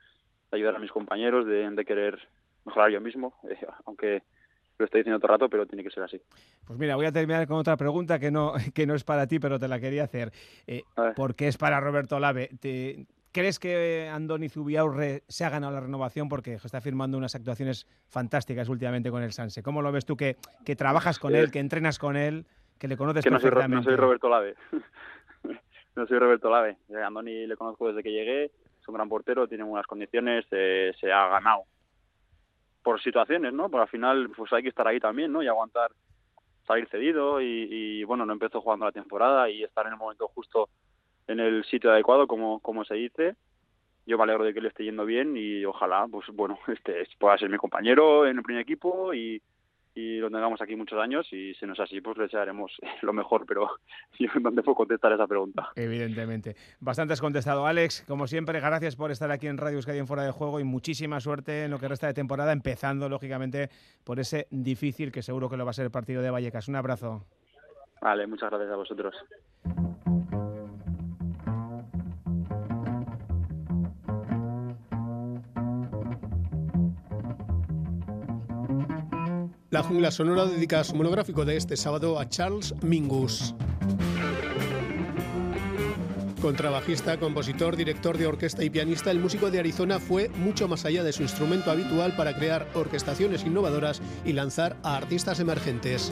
[0.49, 2.27] de ayudar a mis compañeros, de, de querer
[2.65, 4.23] mejorar yo mismo, eh, aunque
[4.77, 6.21] lo estoy diciendo todo el rato, pero tiene que ser así.
[6.65, 9.39] Pues mira, voy a terminar con otra pregunta que no, que no es para ti,
[9.39, 10.31] pero te la quería hacer.
[10.67, 10.83] Eh,
[11.15, 12.49] porque es para Roberto Lave.
[12.59, 16.29] ¿Te, ¿Crees que Andoni Zubiaurre se ha ganado la renovación?
[16.29, 19.61] Porque está firmando unas actuaciones fantásticas últimamente con el Sanse.
[19.61, 22.45] ¿Cómo lo ves tú que, que trabajas con Eh, él, que entrenas con él,
[22.79, 23.75] que le conoces que no soy, perfectamente?
[23.89, 24.55] no soy Roberto Lave.
[25.95, 26.77] no soy Roberto Lave.
[27.01, 28.45] A Andoni le conozco desde que llegué.
[28.45, 31.63] es un gran portero, tiene buenas condiciones, eh, se ha ganado
[32.85, 33.67] por situaciones, ¿no?
[33.67, 35.41] Porque al final pues hay que estar ahí también, ¿no?
[35.41, 35.89] Y aguantar
[36.67, 40.27] salir cedido y, y, bueno, no empezó jugando la temporada y estar en el momento
[40.27, 40.69] justo
[41.27, 43.35] en el sitio adecuado, como, como se dice.
[44.05, 47.39] Yo me alegro de que le esté yendo bien y ojalá, pues bueno, este pueda
[47.39, 49.41] ser mi compañero en el primer equipo y,
[49.95, 53.13] y lo tengamos aquí muchos años y si no es así, pues le echaremos lo
[53.13, 53.69] mejor, pero
[54.19, 55.69] yo no te puedo contestar esa pregunta.
[55.75, 56.55] Evidentemente.
[56.79, 58.03] Bastante has contestado, Alex.
[58.07, 61.21] Como siempre, gracias por estar aquí en Radio Euskadi en Fuera de Juego y muchísima
[61.21, 63.69] suerte en lo que resta de temporada, empezando, lógicamente,
[64.03, 66.67] por ese difícil que seguro que lo va a ser el partido de Vallecas.
[66.67, 67.25] Un abrazo.
[68.01, 69.15] Vale, muchas gracias a vosotros.
[79.75, 83.53] La jungla sonora dedica su monográfico de este sábado a Charles Mingus.
[86.41, 91.03] Contrabajista, compositor, director de orquesta y pianista, el músico de Arizona fue mucho más allá
[91.03, 96.09] de su instrumento habitual para crear orquestaciones innovadoras y lanzar a artistas emergentes.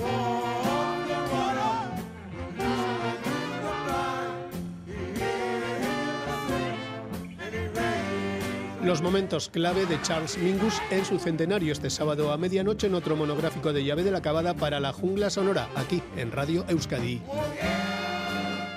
[8.93, 13.15] Los momentos clave de Charles Mingus en su centenario este sábado a medianoche en otro
[13.15, 17.19] monográfico de llave de la cabada para la jungla sonora, aquí en Radio Euskadi.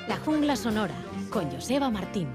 [0.09, 0.95] La jungla sonora
[1.29, 2.29] con Joseba Martín.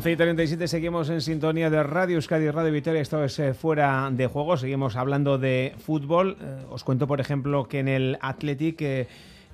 [0.00, 3.02] 11 y 37 seguimos en sintonía de Radio Euskadi Radio Victoria.
[3.02, 4.56] Esto es eh, fuera de juego.
[4.56, 6.38] Seguimos hablando de fútbol.
[6.40, 9.08] Eh, os cuento, por ejemplo, que en el Athletic eh,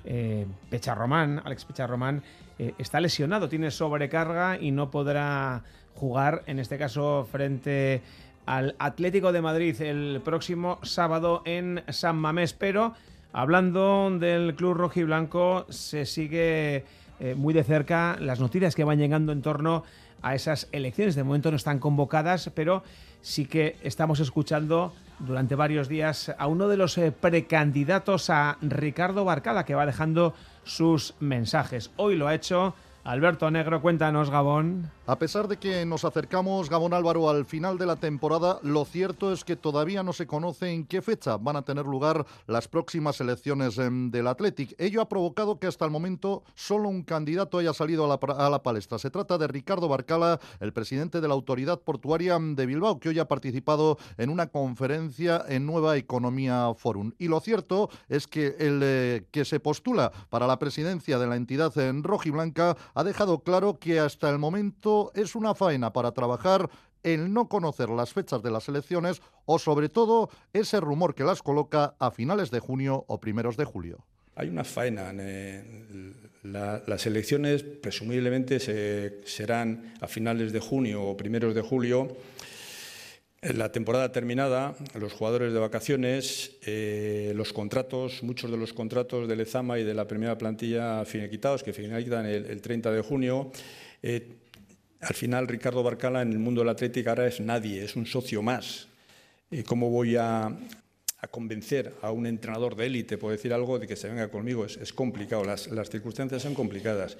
[0.05, 2.23] eh, Pecharromán, Alex Pecharromán,
[2.59, 5.63] eh, está lesionado, tiene sobrecarga y no podrá
[5.95, 8.01] jugar, en este caso, frente
[8.45, 12.53] al Atlético de Madrid el próximo sábado en San Mamés.
[12.53, 12.93] Pero
[13.33, 16.85] hablando del club rojiblanco, se sigue
[17.19, 19.83] eh, muy de cerca las noticias que van llegando en torno a
[20.23, 21.15] esas elecciones.
[21.15, 22.83] De momento no están convocadas, pero
[23.21, 29.25] sí que estamos escuchando durante varios días a uno de los eh, precandidatos a Ricardo
[29.25, 31.91] Barcala, que va dejando sus mensajes.
[31.95, 32.75] Hoy lo ha hecho
[33.07, 33.81] Alberto Negro.
[33.81, 34.91] Cuéntanos, Gabón.
[35.05, 39.31] A pesar de que nos acercamos, Gabón Álvaro, al final de la temporada, lo cierto
[39.31, 43.21] es que todavía no se conoce en qué fecha van a tener lugar las próximas
[43.21, 44.75] elecciones em, del Athletic.
[44.77, 48.99] Ello ha provocado que hasta el momento solo un candidato haya salido a la, palestra.
[48.99, 53.19] Se trata de Ricardo Barcala, el presidente de la Autoridad Portuaria de Bilbao, que hoy
[53.19, 57.13] ha participado en una conferencia en Nueva Economía Forum.
[57.17, 61.37] Y lo cierto es que el eh, que se postula para la presidencia de la
[61.37, 66.67] entidad en rojiblanca ha dejado claro que hasta el momento es una faena para trabajar
[67.03, 71.43] el no conocer las fechas de las elecciones o sobre todo ese rumor que las
[71.43, 74.03] coloca a finales de junio o primeros de julio.
[74.35, 75.13] Hay una faena.
[76.41, 82.17] La, las elecciones presumiblemente se, serán a finales de junio o primeros de julio.
[83.41, 89.41] La temporada terminada, los jugadores de vacaciones, eh, los contratos, muchos de los contratos del
[89.41, 93.51] EZAMA y de la primera plantilla finiquitados, que finalizan el, el 30 de junio.
[94.01, 94.27] Eh,
[95.01, 98.41] al final, Ricardo Barcala en el mundo del Atlético ahora es nadie, es un socio
[98.41, 98.87] más.
[99.51, 100.51] Eh, ¿Cómo voy a,
[101.29, 104.65] convencer a un entrenador de élite, por decir algo, de que se venga conmigo?
[104.65, 107.17] Es, complicado, las circunstancias son complicadas.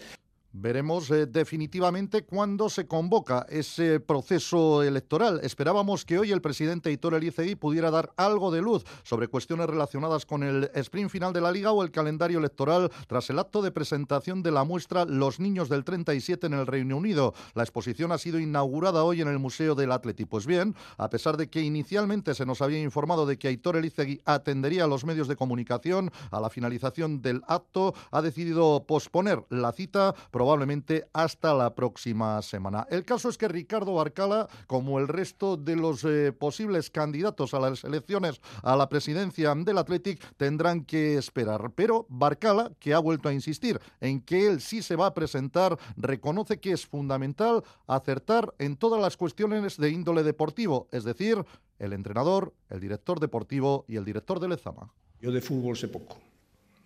[0.60, 5.40] Veremos eh, definitivamente cuándo se convoca ese proceso electoral.
[5.44, 10.26] Esperábamos que hoy el presidente Hitor Elizegui pudiera dar algo de luz sobre cuestiones relacionadas
[10.26, 13.70] con el sprint final de la liga o el calendario electoral tras el acto de
[13.70, 17.36] presentación de la muestra Los niños del 37 en el Reino Unido.
[17.54, 20.26] La exposición ha sido inaugurada hoy en el Museo del Atleti.
[20.26, 24.22] Pues bien, a pesar de que inicialmente se nos había informado de que Hitor Elizegui
[24.26, 29.72] atendería a los medios de comunicación a la finalización del acto, ha decidido posponer la
[29.72, 30.16] cita
[30.48, 32.88] probablemente hasta la próxima semana.
[32.90, 37.60] El caso es que Ricardo Barcala, como el resto de los eh, posibles candidatos a
[37.60, 41.74] las elecciones a la presidencia del Athletic, tendrán que esperar.
[41.76, 45.78] Pero Barcala, que ha vuelto a insistir en que él sí se va a presentar,
[45.98, 51.44] reconoce que es fundamental acertar en todas las cuestiones de índole deportivo, es decir,
[51.78, 54.94] el entrenador, el director deportivo y el director del Ezama.
[55.20, 56.16] Yo de fútbol sé poco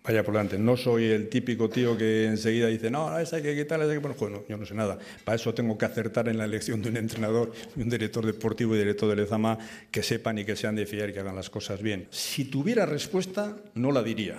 [0.04, 0.58] vaya por delante.
[0.58, 4.00] No soy el típico tío que enseguida dice, no, esa hay que quitarla, esa hay
[4.00, 4.42] que poner.
[4.48, 4.98] Yo no sé nada.
[5.24, 8.78] Para eso tengo que acertar en la elección de un entrenador, un director deportivo y
[8.78, 9.58] director de Lezama
[9.90, 12.08] que sepan y que sean de fiar y que hagan las cosas bien.
[12.10, 14.36] Si tuviera respuesta, no la diría.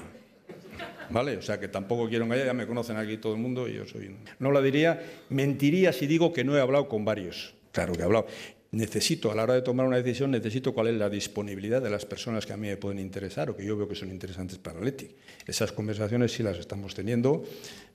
[1.09, 1.37] ¿Vale?
[1.37, 3.85] O sea que tampoco quiero engañar, ya me conocen aquí todo el mundo y yo
[3.85, 4.15] soy.
[4.39, 7.53] No la diría, mentiría si digo que no he hablado con varios.
[7.71, 8.27] Claro que he hablado
[8.73, 12.05] necesito, a la hora de tomar una decisión, necesito cuál es la disponibilidad de las
[12.05, 14.81] personas que a mí me pueden interesar o que yo veo que son interesantes para
[14.81, 15.15] Leti.
[15.45, 17.43] Esas conversaciones sí las estamos teniendo,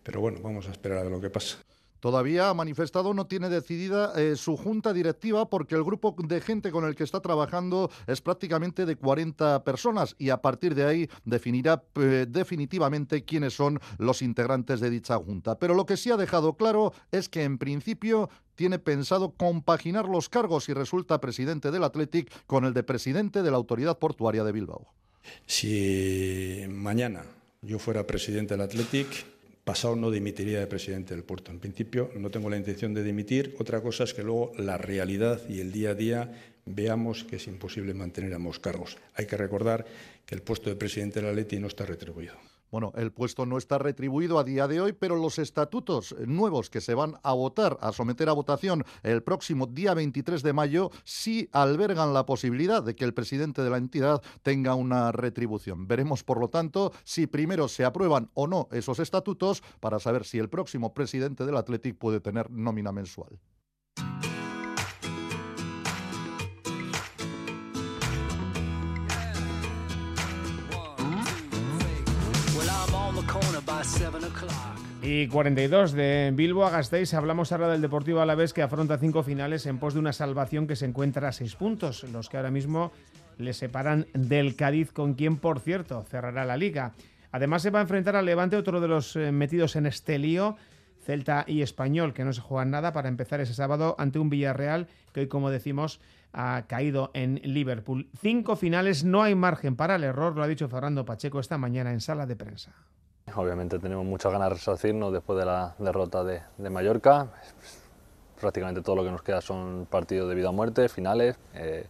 [0.02, 1.58] pero bueno, vamos a esperar a ver lo que pasa.
[2.00, 6.70] Todavía ha manifestado no tiene decidida eh, su junta directiva porque el grupo de gente
[6.70, 11.10] con el que está trabajando es prácticamente de 40 personas y a partir de ahí
[11.24, 15.58] definirá eh, definitivamente quiénes son los integrantes de dicha junta.
[15.58, 20.28] Pero lo que sí ha dejado claro es que en principio tiene pensado compaginar los
[20.28, 24.52] cargos y resulta presidente del Athletic con el de presidente de la Autoridad Portuaria de
[24.52, 24.92] Bilbao.
[25.46, 27.24] Si mañana
[27.62, 29.37] yo fuera presidente del Athletic,
[29.68, 31.52] pasado no dimitiría de presidente del puerto.
[31.52, 33.54] En principio no tengo la intención de dimitir.
[33.58, 36.32] Otra cosa es que luego la realidad y el día a día
[36.64, 38.96] veamos que es imposible mantener ambos cargos.
[39.14, 39.84] Hay que recordar
[40.24, 42.47] que el puesto de presidente de la Leti no está retribuido.
[42.70, 46.80] Bueno, el puesto no está retribuido a día de hoy, pero los estatutos nuevos que
[46.80, 51.48] se van a votar, a someter a votación el próximo día 23 de mayo, sí
[51.52, 55.88] albergan la posibilidad de que el presidente de la entidad tenga una retribución.
[55.88, 60.38] Veremos, por lo tanto, si primero se aprueban o no esos estatutos para saber si
[60.38, 63.38] el próximo presidente del Athletic puede tener nómina mensual.
[75.02, 77.14] Y 42 de Bilbo a Gasteiz.
[77.14, 80.74] Hablamos ahora del Deportivo Alavés que afronta cinco finales en pos de una salvación que
[80.74, 82.90] se encuentra a seis puntos, los que ahora mismo
[83.36, 86.94] le separan del Cádiz, con quien, por cierto, cerrará la liga.
[87.30, 90.56] Además, se va a enfrentar al Levante, otro de los eh, metidos en este lío,
[91.04, 94.88] Celta y Español, que no se juegan nada para empezar ese sábado ante un Villarreal
[95.12, 96.00] que hoy, como decimos,
[96.32, 98.08] ha caído en Liverpool.
[98.20, 101.92] Cinco finales, no hay margen para el error, lo ha dicho Fernando Pacheco esta mañana
[101.92, 102.74] en sala de prensa.
[103.36, 107.28] Obviamente tenemos muchas ganas de resarcirnos después de la derrota de, Mallorca.
[108.40, 111.36] Prácticamente todo lo que nos queda son partidos de vida o muerte, finales.
[111.54, 111.86] Eh,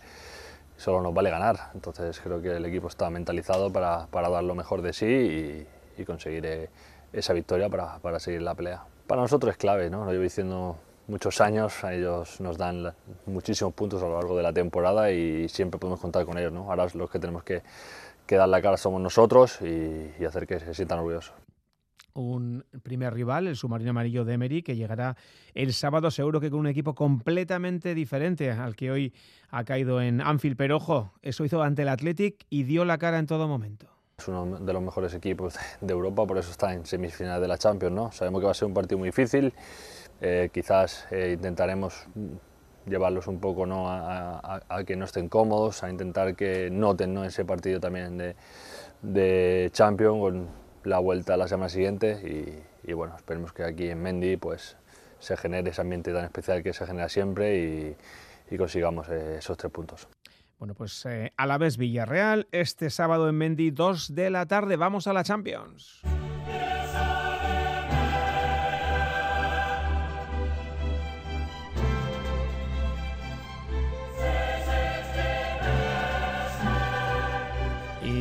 [0.77, 1.71] solo nos vale ganar.
[1.75, 6.05] Entonces creo que el equipo está mentalizado para, para dar lo mejor de sí y,
[6.05, 6.71] conseguir eh,
[7.13, 8.85] esa victoria para, para, seguir la pelea.
[9.07, 10.05] Para nosotros es clave, ¿no?
[10.05, 10.77] lo llevo diciendo
[11.09, 12.95] muchos años, ellos nos dan
[13.27, 16.53] muchísimos puntos a lo largo de la temporada y siempre podemos contar con ellos.
[16.53, 16.71] ¿no?
[16.71, 17.63] Ahora los que tenemos que
[18.29, 21.35] que dar la cara somos nosotros y, hacer que se sientan orgullosos
[22.15, 25.17] un primer rival, el submarino amarillo de Emery, que llegará
[25.55, 29.15] el sábado seguro que con un equipo completamente diferente al que hoy
[29.51, 30.57] ha caído en Anfield.
[30.57, 33.87] Pero ojo, eso hizo ante el Athletic y dio la cara en todo momento.
[34.19, 37.57] Es uno de los mejores equipos de Europa, por eso está en semifinal de la
[37.57, 37.95] Champions.
[37.95, 38.11] ¿no?
[38.11, 39.53] Sabemos que va a ser un partido muy difícil,
[40.21, 42.09] eh, quizás eh, intentaremos
[42.89, 43.87] llevarlos un poco ¿no?
[43.89, 47.25] a, que no estén cómodos, a intentar que noten ¿no?
[47.25, 48.37] ese partido también de,
[49.03, 50.49] de Champions con
[50.85, 54.77] la vuelta a la semana siguiente y, bueno, esperemos que aquí en Mendy pues
[55.19, 57.97] se genere ese ambiente tan especial que se genera siempre
[58.51, 60.09] y, consigamos eh, esos tres puntos.
[60.59, 65.07] Bueno, pues a la vez Villarreal, este sábado en Mendy, 2 de la tarde, vamos
[65.07, 66.03] a la Champions.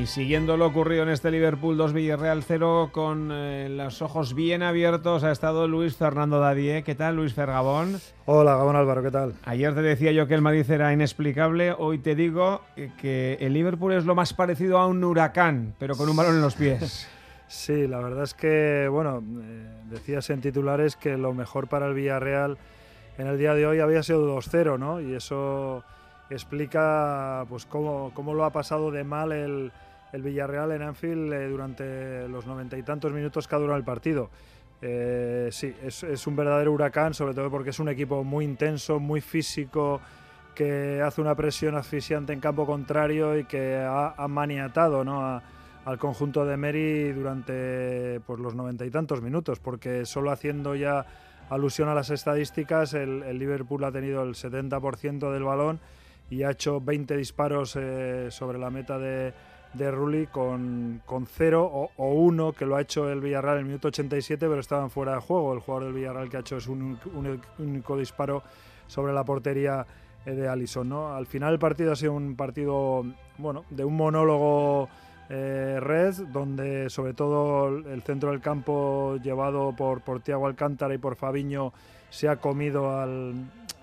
[0.06, 5.24] Siguiendo lo ocurrido en este Liverpool 2 Villarreal 0 con eh, los ojos bien abiertos
[5.24, 6.84] ha estado Luis Fernando Dadie.
[6.84, 8.00] ¿Qué tal Luis Fergabón?
[8.26, 9.34] Hola Gabón Álvaro, ¿qué tal?
[9.46, 12.62] Ayer te decía yo que el Madrid era inexplicable, hoy te digo
[13.02, 16.42] que el Liverpool es lo más parecido a un huracán, pero con un balón en
[16.42, 17.08] los pies.
[17.50, 21.94] Sí, la verdad es que, bueno, eh, decías en titulares que lo mejor para el
[21.94, 22.58] Villarreal
[23.18, 25.00] en el día de hoy había sido 2-0, ¿no?
[25.00, 25.82] Y eso
[26.30, 29.72] explica pues cómo, cómo lo ha pasado de mal el,
[30.18, 33.86] el Villarreal en Anfield eh, durante los noventa y tantos minutos que ha durado el
[33.86, 34.30] partido.
[34.82, 39.22] Eh, sí, es, un verdadero huracán, sobre todo porque es un equipo muy intenso, muy
[39.22, 40.02] físico,
[40.54, 45.02] que hace una presión asfixiante en campo contrario y que ha, maniatado
[45.86, 51.06] al conjunto de Meri durante pues, los noventa y tantos minutos, porque solo haciendo ya
[51.50, 55.80] alusión a las estadísticas, el, Liverpool ha tenido el 70% del balón
[56.30, 59.34] y ha hecho 20 disparos eh, sobre la meta de,
[59.74, 63.66] de Rulli con, con cero o, uno que lo ha hecho el Villarreal en el
[63.66, 65.54] minuto 87 pero estaban fuera de juego.
[65.54, 67.00] El jugador del Villarreal que ha hecho es un,
[67.58, 68.44] único disparo
[68.88, 69.86] sobre la portería
[70.26, 70.90] eh, de Alisson.
[70.90, 71.14] ¿no?
[71.14, 73.06] Al final el partido ha sido un partido
[73.38, 74.90] bueno, de un monólogo
[75.30, 80.98] eh, red, donde sobre todo el centro del campo llevado por, por Tiago Alcántara y
[80.98, 81.74] por Fabiño
[82.10, 83.34] se ha comido al,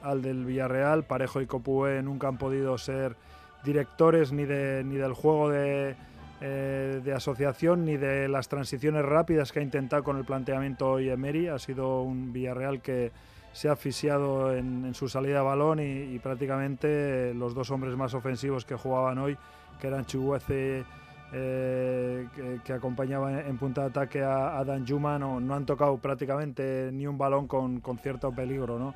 [0.02, 1.04] al del Villarreal.
[1.04, 3.16] Parejo y Copué nunca han podido ser
[3.64, 5.96] directores ni, de, ni del juego de,
[6.40, 11.08] eh, de asociación ni de las transiciones rápidas que ha intentado con el planteamiento hoy
[11.08, 11.48] Emery.
[11.48, 13.12] Ha sido un Villarreal que
[13.52, 18.12] se ha asfixiado en, en su salida de balón y, prácticamente los dos hombres más
[18.12, 19.36] ofensivos que jugaban hoy,
[19.80, 20.84] que eran Chuguece,
[21.32, 25.64] eh, que, que, acompañaba en punta de ataque a, a Dan Juma, no, no, han
[25.66, 28.78] tocado prácticamente ni un balón con, con cierto peligro.
[28.78, 28.94] ¿no?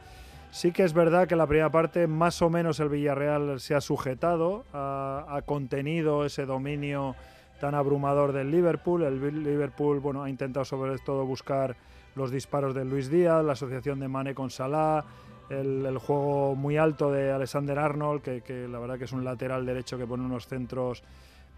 [0.50, 3.80] Sí que es verdad que la primera parte más o menos el Villarreal se ha
[3.80, 7.14] sujetado, ha, contenido ese dominio
[7.60, 9.02] tan abrumador del Liverpool.
[9.02, 11.76] El Liverpool bueno, ha intentado sobre todo buscar
[12.14, 15.04] los disparos de Luis Díaz, la asociación de Mane con Salah,
[15.50, 19.98] el, juego muy alto de Alexander Arnold, que, la verdad que es un lateral derecho
[19.98, 21.02] que pone unos centros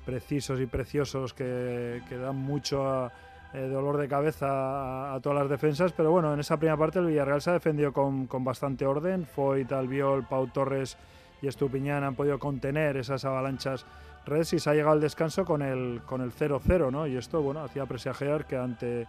[0.05, 3.13] precisos y preciosos que dan mucho a,
[3.53, 7.07] eh, dolor de cabeza a, todas las defensas, pero bueno, en esa primera parte el
[7.07, 9.27] Villarreal se ha defendido con, con bastante orden.
[9.27, 10.97] Foyt, Albiol, Pau Torres
[11.43, 13.87] y Estupiñán han podido contener esas avalanchas
[14.27, 17.07] redes y se ha llegado al descanso con el con el 0-0, ¿no?
[17.07, 19.07] Y esto, bueno, hacía presagiar que ante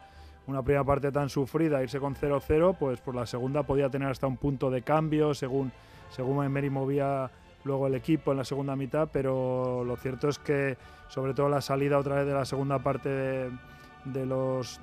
[0.47, 4.27] una primera parte tan sufrida, irse con 0-0, pues por la segunda podía tener hasta
[4.27, 5.71] un punto de cambio, según,
[6.09, 7.29] según Emery movía
[7.63, 10.77] luego el equipo en la segunda mitad, pero lo cierto es que
[11.09, 13.49] sobre todo la salida otra vez de la segunda parte de,
[14.05, 14.81] de los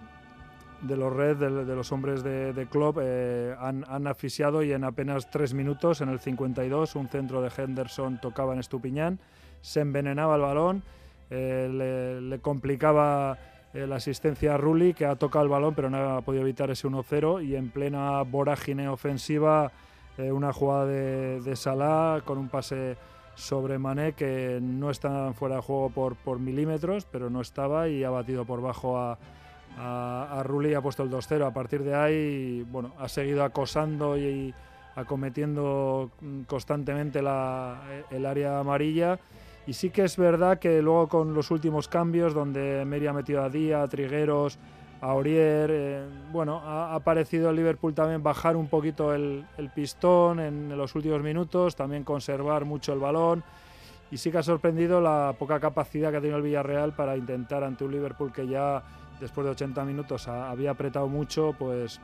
[0.83, 5.31] de los Reds, de, los hombres de, club, eh, han, han asfixiado y en apenas
[5.31, 9.19] tres minutos, en el 52, un centro de Henderson tocaba en Estupiñán,
[9.61, 10.83] se envenenaba el balón,
[11.31, 13.39] eh, le, complicaba
[13.75, 16.71] eh, la asistencia a Rulli, que ha tocado el balón pero no ha podido evitar
[16.71, 19.73] ese 1-0 y en plena vorágine ofensiva
[20.19, 22.97] una jugada de, de, Salah con un pase
[23.39, 28.05] sobre Mané que no está fuera de juego por, por milímetros, pero no estaba y
[28.05, 29.19] ha batido por bajo a,
[29.79, 31.47] a, Rulli ha puesto el 2-0.
[31.47, 34.53] A partir de ahí, bueno, ha seguido acosando y,
[34.99, 36.11] acometiendo
[36.47, 39.19] constantemente la, el área amarilla.
[39.67, 43.43] Y sí que es verdad que luego con los últimos cambios, donde Meri ha metido
[43.43, 44.59] a Díaz, a Trigueros,
[45.01, 50.77] Aurier, eh, bueno, ha, ha, parecido el Liverpool también bajar un poquito el, pistón en
[50.77, 53.45] los últimos minutos, también conservar mucho el balón.
[54.11, 57.63] Y sí que ha sorprendido la poca capacidad que ha tenido el Villarreal para intentar
[57.63, 58.83] ante un Liverpool que ya
[59.21, 62.01] después de 80 minutos ha, había apretado mucho, pues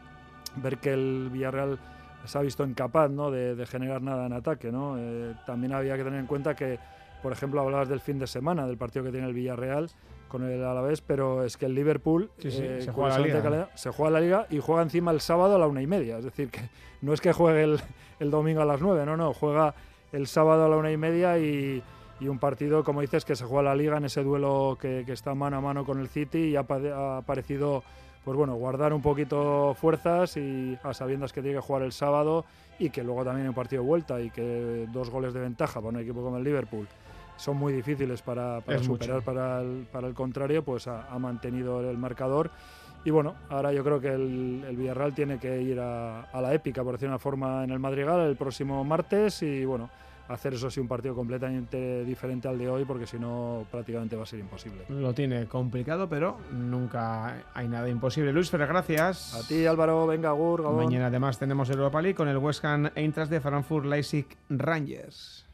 [0.57, 1.79] ver que el Villarreal
[2.27, 3.31] se ha visto incapaz ¿no?
[3.31, 4.71] de, de generar nada en ataque.
[4.71, 4.97] ¿no?
[4.99, 6.79] Eh, también había que tener en cuenta que
[7.25, 9.89] por ejemplo, hablabas del fin de semana, del partido que tiene el Villarreal
[10.29, 13.71] con el Alavés, pero es que el Liverpool sí, sí, eh, se, juega la liga.
[13.75, 14.47] se, juega la liga.
[14.51, 16.19] y juega encima el sábado a la una y media.
[16.19, 16.61] Es decir, que
[17.03, 17.81] no es que juegue el,
[18.21, 19.75] el domingo a las nueve, no, no, juega
[20.13, 21.83] el sábado a la una y media y,
[22.21, 25.13] y, un partido, como dices, que se juega la liga en ese duelo que, que
[25.13, 27.83] está mano a mano con el City y ha, ha parecido
[28.25, 32.47] pues bueno, guardar un poquito fuerzas y a sabiendas que tiene que jugar el sábado
[32.79, 35.89] y que luego también un partido de vuelta y que dos goles de ventaja para
[35.89, 36.89] un equipo como el Liverpool
[37.37, 41.89] son muy difíciles para, para superar para el, para el, contrario, pues ha, ha, mantenido
[41.89, 42.51] el marcador.
[43.05, 46.55] Y bueno, ahora yo creo que el, el Villarreal tiene que ir a, a, la
[46.55, 49.91] épica, por decir una forma, en el Madrigal el próximo martes y bueno,
[50.29, 54.23] hacer eso sí un partido completamente diferente al de hoy, porque si no prácticamente va
[54.23, 54.85] a ser imposible.
[54.89, 58.33] Lo tiene complicado, pero nunca hay nada imposible.
[58.33, 59.35] Luis Ferrer, gracias.
[59.35, 60.63] A ti Álvaro, venga, Gur.
[60.73, 65.47] Mañana además tenemos el Europa League con el West Ham Eintracht de Frankfurt Leipzig Rangers.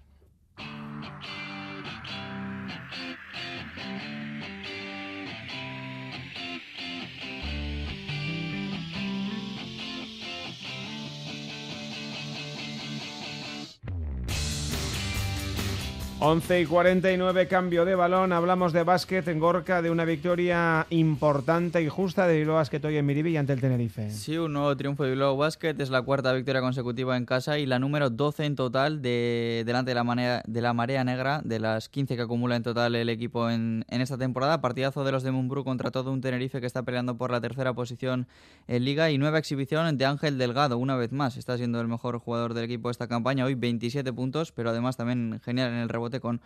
[16.22, 18.35] 11 y 49, cambio de balón.
[18.35, 22.98] Hablamos de básquet en Gorka, de una victoria importante y justa de Bilbao Basket hoy
[22.98, 24.11] en Miribi ante el Tenerife.
[24.11, 25.74] Sí, un nuevo triunfo de Bilbao Basket.
[25.78, 29.92] Es la cuarta victoria consecutiva en casa y la número 12 en total de, delante
[29.92, 33.48] de la, de la marea negra, de las 15 que acumula en total el equipo
[33.48, 34.61] en, en esta temporada.
[34.61, 37.72] Partidazo de los de Mumbrú contra todo un Tenerife que está peleando por la tercera
[37.72, 38.28] posición
[38.68, 41.38] en Liga y nueva exhibición de Ángel Delgado, una vez más.
[41.38, 43.46] Está siendo el mejor jugador del equipo esta campaña.
[43.46, 46.40] Hoy 27 puntos, pero además también genial en el rebote con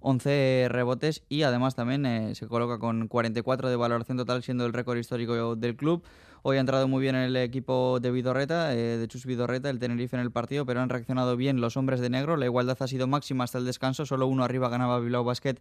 [0.00, 4.72] 11 rebotes y además también eh, se coloca con 44 de valoración total siendo el
[4.72, 6.02] récord histórico del club.
[6.42, 10.16] Hoy ha entrado muy bien el equipo de Vidorreta, eh, de Chus Vidorreta, el Tenerife
[10.16, 12.38] en el partido, pero han reaccionado bien los hombres de negro.
[12.38, 15.56] La igualdad ha sido máxima hasta el descanso, solo uno arriba ganaba Bilbao Basket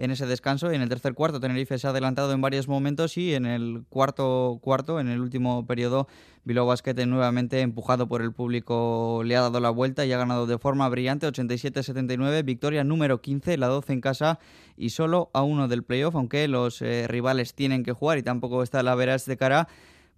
[0.00, 0.70] en ese descanso.
[0.72, 4.58] En el tercer cuarto, Tenerife se ha adelantado en varios momentos y en el cuarto
[4.62, 6.08] cuarto, en el último periodo,
[6.42, 10.46] Bilbao Basket nuevamente empujado por el público le ha dado la vuelta y ha ganado
[10.46, 14.38] de forma brillante 87-79, victoria número 15, la 12 en casa
[14.74, 18.62] y solo a uno del playoff, aunque los eh, rivales tienen que jugar y tampoco
[18.62, 19.68] está la veras de cara.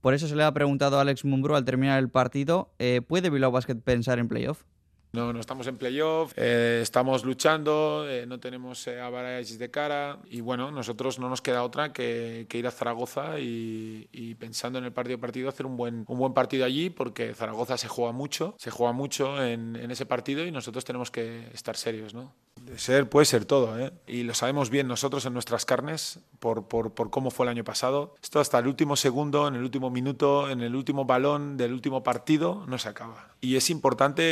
[0.00, 3.30] Por eso se le ha preguntado a Alex Mumbrú al terminar el partido, eh, ¿puede
[3.30, 4.62] Bilbao Basket pensar en playoff?
[5.12, 10.18] No, no estamos en playoff, eh, estamos luchando, eh, no tenemos eh, a de cara
[10.30, 14.92] y bueno, nosotros no nos queda otra que, ir a Zaragoza y, pensando en el
[14.92, 18.70] partido partido hacer un buen, un buen partido allí porque Zaragoza se juega mucho, se
[18.70, 22.32] juega mucho en, en ese partido y nosotros tenemos que estar serios, ¿no?
[22.64, 23.92] De ser, puede ser todo, ¿eh?
[24.06, 27.64] Y lo sabemos bien nosotros en nuestras carnes por, por, por, cómo fue el año
[27.64, 28.14] pasado.
[28.22, 32.04] Esto hasta el último segundo, en el último minuto, en el último balón del último
[32.04, 33.34] partido, no se acaba.
[33.40, 34.22] Y es importante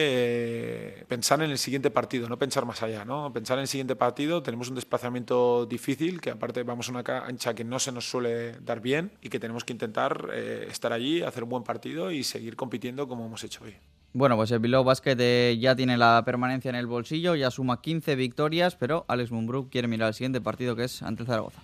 [0.72, 3.32] eh, pensar en el siguiente partido, no pensar más allá, ¿no?
[3.32, 7.54] Pensar en el siguiente partido, tenemos un desplazamiento difícil, que aparte vamos a una cancha
[7.54, 11.22] que no se nos suele dar bien y que tenemos que intentar eh, estar allí,
[11.22, 13.74] hacer un buen partido y seguir compitiendo como hemos hecho hoy.
[14.12, 17.80] Bueno, pues el Bilbao Basket eh, ya tiene la permanencia en el bolsillo, ya suma
[17.80, 21.60] 15 victorias, pero Alex Mumbrú quiere mirar el siguiente partido que es ante el Zaragoza.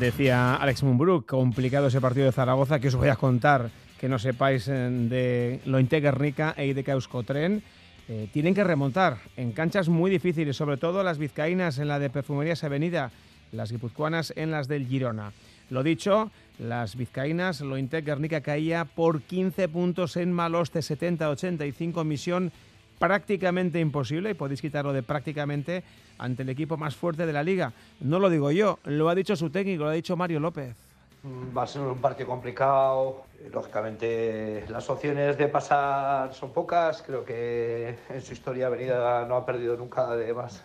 [0.00, 3.68] Decía Alex Mumbrú, complicado ese partido de Zaragoza, que os voy a contar
[4.00, 7.60] que no sepáis eh, de lo Guernica e de Euskotren.
[8.08, 12.08] Eh, tienen que remontar en canchas muy difíciles, sobre todo las vizcaínas en la de
[12.08, 13.10] Perfumerías Avenida,
[13.52, 15.32] las guipuzcoanas en las del Girona.
[15.68, 22.52] Lo dicho, las vizcaínas, Lointec Guernica caía por 15 puntos en Maloste 70-85, misión
[23.00, 25.82] prácticamente imposible, y podéis quitarlo de prácticamente,
[26.18, 27.72] ante el equipo más fuerte de la liga.
[28.00, 30.76] No lo digo yo, lo ha dicho su técnico, lo ha dicho Mario López.
[31.22, 33.24] Mm, va a ser un partido complicado.
[33.52, 37.02] Lógicamente, las opciones de pasar son pocas.
[37.02, 40.62] Creo que en su historia Avenida no ha perdido nunca de más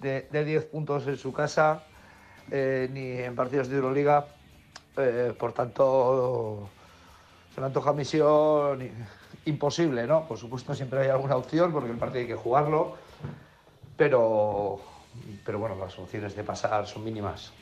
[0.00, 1.82] de, de 10 puntos en su casa.
[2.50, 4.26] Eh, ni en partidos de Euroliga.
[4.96, 6.68] Eh, por tanto,
[7.54, 8.82] se me antoja misión
[9.44, 10.26] imposible, ¿no?
[10.26, 12.96] Por supuesto, siempre hay alguna opción porque el partido hay que jugarlo,
[13.96, 14.80] pero,
[15.44, 17.52] pero bueno, las opciones de pasar son mínimas.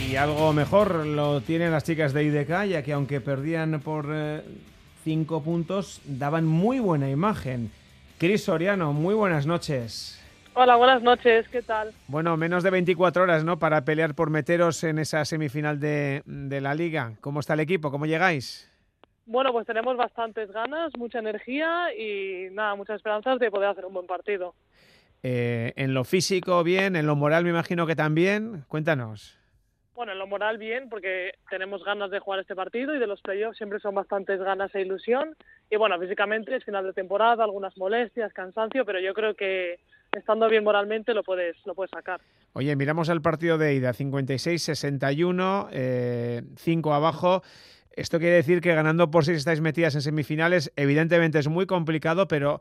[0.00, 4.06] Y algo mejor lo tienen las chicas de IDK, ya que aunque perdían por
[5.04, 7.70] 5 eh, puntos, daban muy buena imagen.
[8.18, 10.23] Cris Soriano, muy buenas noches.
[10.56, 11.92] Hola, buenas noches, ¿qué tal?
[12.06, 13.58] Bueno, menos de 24 horas, ¿no?
[13.58, 16.22] Para pelear por meteros en esa semifinal de,
[16.62, 17.14] la Liga.
[17.20, 17.90] ¿Cómo está el equipo?
[17.90, 18.70] ¿Cómo llegáis?
[19.26, 23.94] Bueno, pues tenemos bastantes ganas, mucha energía y nada, muchas esperanzas de poder hacer un
[23.94, 24.54] buen partido.
[25.24, 28.64] Eh, en lo físico bien, en lo moral me imagino que también.
[28.68, 29.36] Cuéntanos.
[29.94, 33.20] Bueno, en lo moral bien, porque tenemos ganas de jugar este partido y de los
[33.22, 35.36] playoffs siempre son bastantes ganas e ilusión.
[35.68, 39.80] Y bueno, físicamente es final de temporada, algunas molestias, cansancio, pero yo creo que
[40.18, 42.20] estando bien moralmente lo puedes, lo puedes sacar.
[42.52, 45.68] Oye, miramos el partido de ida, 56-61,
[46.56, 47.42] 5 eh, abajo.
[47.90, 52.26] Esto quiere decir que ganando por si estáis metidas en semifinales, evidentemente es muy complicado,
[52.26, 52.60] pero,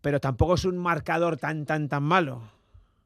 [0.00, 2.42] pero tampoco es un marcador tan, tan, tan malo.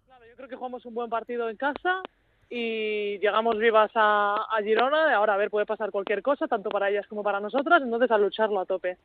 [0.06, 2.00] Claro, yo creo que jugamos un buen partido en casa,
[2.48, 5.14] y llegamos vivas a, Girona.
[5.14, 8.18] Ahora, a ver, puede pasar cualquier cosa, tanto para ellas como para nosotras, entonces a
[8.18, 8.98] lucharlo a tope.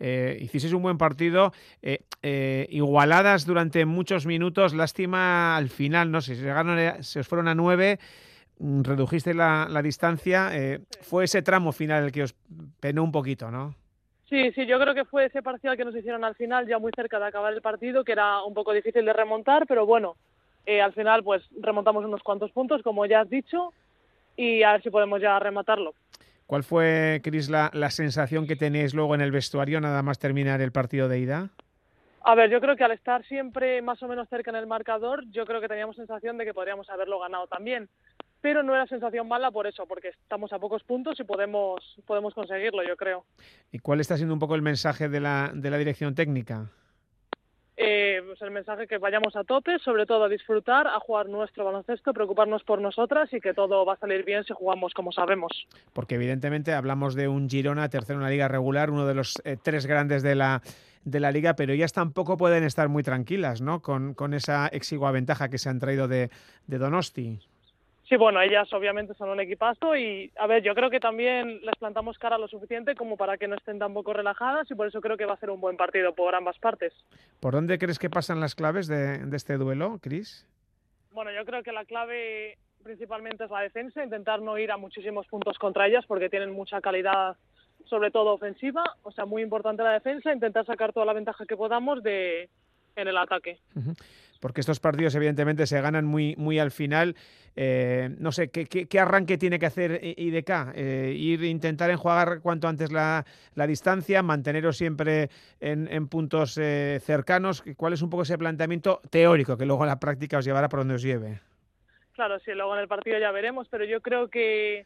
[0.00, 1.52] Eh, hicisteis un buen partido,
[1.82, 7.28] eh, eh, igualadas durante muchos minutos, lástima al final, no sé, si se, se os
[7.28, 7.98] fueron a nueve,
[8.58, 10.50] mm, redujiste la, la distancia,
[11.02, 12.34] fue ese tramo final el que os
[12.80, 13.74] penó un poquito, ¿no?
[14.28, 16.90] Sí, sí, yo creo que fue ese parcial que nos hicieron al final, ya muy
[16.96, 20.16] cerca de acabar el partido, que era un poco difícil de remontar, pero bueno,
[20.66, 23.72] eh, al final pues remontamos unos cuantos puntos, como ya has dicho,
[24.36, 25.94] y a ver si podemos ya rematarlo.
[26.46, 30.72] ¿Cuál fue, Cris, la, sensación que tenéis luego en el vestuario nada más terminar el
[30.72, 31.50] partido de ida?
[32.22, 35.24] A ver, yo creo que al estar siempre más o menos cerca en el marcador,
[35.30, 37.88] yo creo que teníamos sensación de que podríamos haberlo ganado también.
[38.40, 42.34] Pero no era sensación mala por eso, porque estamos a pocos puntos y podemos, podemos
[42.34, 43.24] conseguirlo, yo creo.
[43.72, 46.70] ¿Y cuál está siendo un poco el mensaje de la, de la dirección técnica?
[47.76, 51.64] Eh, pues el mensaje que vayamos a tope, sobre todo a disfrutar, a jugar nuestro
[51.64, 55.66] baloncesto, preocuparnos por nosotras y que todo va a salir bien si jugamos como sabemos.
[55.92, 59.56] Porque evidentemente hablamos de un Girona, tercero en la liga regular, uno de los eh,
[59.60, 60.62] tres grandes de la
[61.04, 63.82] de la liga, pero ellas tampoco pueden estar muy tranquilas, ¿no?
[63.82, 66.30] Con, con esa exigua ventaja que se han traído de,
[66.66, 67.40] de Donosti.
[68.08, 71.74] Sí, bueno, ellas obviamente son un equipazo y, a ver, yo creo que también les
[71.76, 75.16] plantamos cara lo suficiente como para que no estén tampoco relajadas y por eso creo
[75.16, 76.92] que va a ser un buen partido por ambas partes.
[77.40, 80.46] ¿Por dónde crees que pasan las claves de, de este duelo, Cris?
[81.12, 85.26] Bueno, yo creo que la clave principalmente es la defensa, intentar no ir a muchísimos
[85.26, 87.36] puntos contra ellas porque tienen mucha calidad,
[87.86, 91.56] sobre todo ofensiva, o sea, muy importante la defensa, intentar sacar toda la ventaja que
[91.56, 92.50] podamos de
[92.96, 93.58] en el ataque.
[94.44, 97.16] Porque estos partidos evidentemente se ganan muy, muy al final.
[97.56, 100.74] Eh, no sé, ¿qué, ¿qué, arranque tiene que hacer IDK?
[100.74, 103.24] Eh, ir intentar enjuagar cuanto antes la,
[103.54, 105.30] la distancia, manteneros siempre
[105.60, 107.64] en, en puntos eh, cercanos.
[107.74, 110.80] ¿Cuál es un poco ese planteamiento teórico que luego en la práctica os llevará por
[110.80, 111.40] donde os lleve?
[112.12, 114.84] Claro, sí, luego en el partido ya veremos, pero yo creo que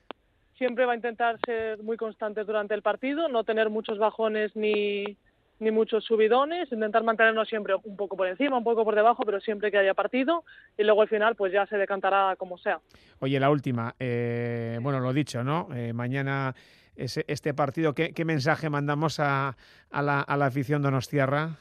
[0.56, 5.16] siempre va a intentar ser muy constante durante el partido, no tener muchos bajones ni,
[5.60, 9.40] ni muchos subidones, intentar mantenernos siempre un poco por encima, un poco por debajo, pero
[9.40, 10.44] siempre que haya partido
[10.76, 12.80] y luego al final pues ya se decantará como sea.
[13.20, 15.68] Oye, la última, eh, bueno, lo dicho, ¿no?
[15.74, 16.54] Eh, mañana
[16.94, 19.56] ese, este partido, ¿qué, ¿qué, mensaje mandamos a,
[19.90, 21.56] a, la, a la afición donostiarra?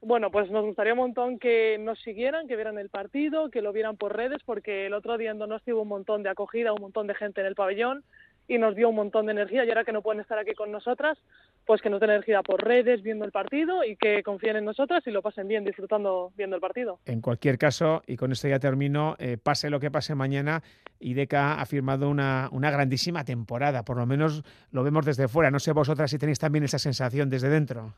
[0.00, 3.72] Bueno, pues nos gustaría un montón que nos siguieran, que vieran el partido, que lo
[3.72, 6.82] vieran por redes, porque el otro día en Donosti hubo un montón de acogida, un
[6.82, 8.04] montón de gente en el pabellón
[8.46, 10.70] y nos dio un montón de energía y ahora que no pueden estar aquí con
[10.70, 11.18] nosotras,
[11.66, 15.06] pues que nos den energía por redes, viendo el partido y que confíen en nosotras
[15.06, 16.98] y lo pasen bien disfrutando viendo el partido.
[17.06, 20.62] En cualquier caso, y con esto ya termino, eh, pase lo que pase mañana,
[21.00, 24.42] IDECA ha firmado una, una grandísima temporada, por lo menos
[24.72, 25.50] lo vemos desde fuera.
[25.50, 27.94] No sé vosotras si tenéis también esa sensación desde dentro.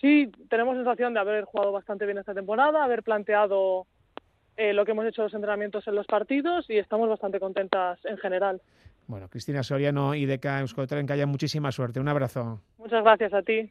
[0.00, 3.86] Sí, tenemos sensación de haber jugado bastante bien esta temporada, haber planteado
[4.56, 8.18] eh, lo que hemos hecho los entrenamientos en los partidos y estamos bastante contentas en
[8.18, 8.60] general.
[9.06, 12.00] Bueno, Cristina Soriano y Deca Euskotren, que haya muchísima suerte.
[12.00, 12.60] Un abrazo.
[12.78, 13.70] Muchas gracias a ti.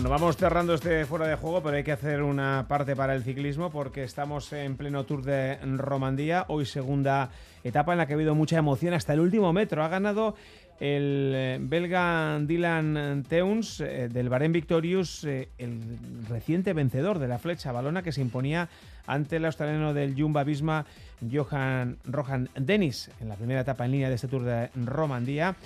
[0.00, 3.22] Bueno, vamos cerrando este fuera de juego, pero hay que hacer una parte para el
[3.22, 6.46] ciclismo porque estamos en pleno Tour de Romandía.
[6.48, 7.28] Hoy segunda
[7.64, 9.84] etapa en la que ha habido mucha emoción hasta el último metro.
[9.84, 10.36] Ha ganado
[10.80, 15.98] el belga Dylan Teuns eh, del Bahrein Victorious, eh, el
[16.30, 18.70] reciente vencedor de la flecha balona que se imponía
[19.06, 20.86] ante el australiano del Jumba Visma,
[21.30, 25.56] Johan Rohan Dennis, en la primera etapa en línea de este Tour de Romandía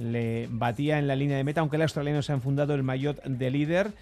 [0.00, 3.22] le batía en la línea de meta, aunque el australiano se ha enfundado el maillot
[3.24, 3.92] de líder.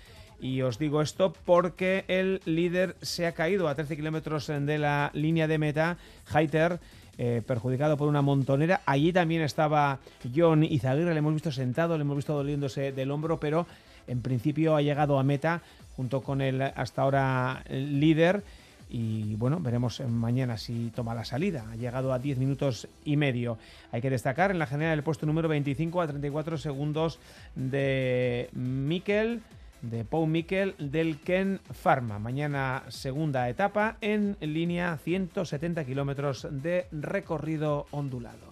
[0.40, 5.10] Y os digo esto porque el líder se ha caído a 13 kilómetros de la
[5.12, 5.98] línea de meta.
[6.32, 6.78] Haiter,
[7.18, 8.80] eh, perjudicado por una montonera.
[8.86, 9.98] Allí también estaba
[10.34, 13.66] John Izaguirre, le hemos visto sentado, le hemos visto doliéndose del hombro, pero
[14.06, 15.62] en principio ha llegado a meta
[15.96, 18.44] junto con el hasta ahora líder
[18.88, 21.66] y bueno, veremos mañana si toma la salida.
[21.70, 23.58] Ha llegado a 10 minutos y medio.
[23.92, 27.18] Hay que destacar en la general el puesto número 25 a 34 segundos
[27.54, 29.42] de Mikel,
[29.82, 32.18] de Paul Mikel del Ken Pharma.
[32.18, 38.47] Mañana segunda etapa en línea 170 kilómetros de recorrido ondulado.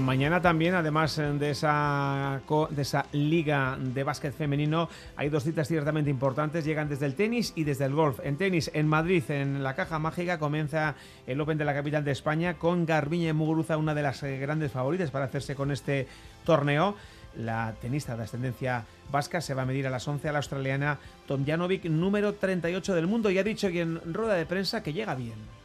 [0.00, 2.40] Mañana también, además de esa,
[2.70, 6.64] de esa liga de básquet femenino, hay dos citas ciertamente importantes.
[6.64, 8.18] Llegan desde el tenis y desde el golf.
[8.24, 10.94] En tenis, en Madrid, en la Caja Mágica, comienza
[11.26, 15.10] el Open de la capital de España con Garbiñe Muguruza, una de las grandes favoritas
[15.10, 16.08] para hacerse con este
[16.44, 16.96] torneo.
[17.36, 20.98] La tenista de ascendencia vasca se va a medir a las 11 a la australiana
[21.26, 25.14] Tomjanovic, número 38 del mundo, y ha dicho que en rueda de prensa que llega
[25.14, 25.60] bien.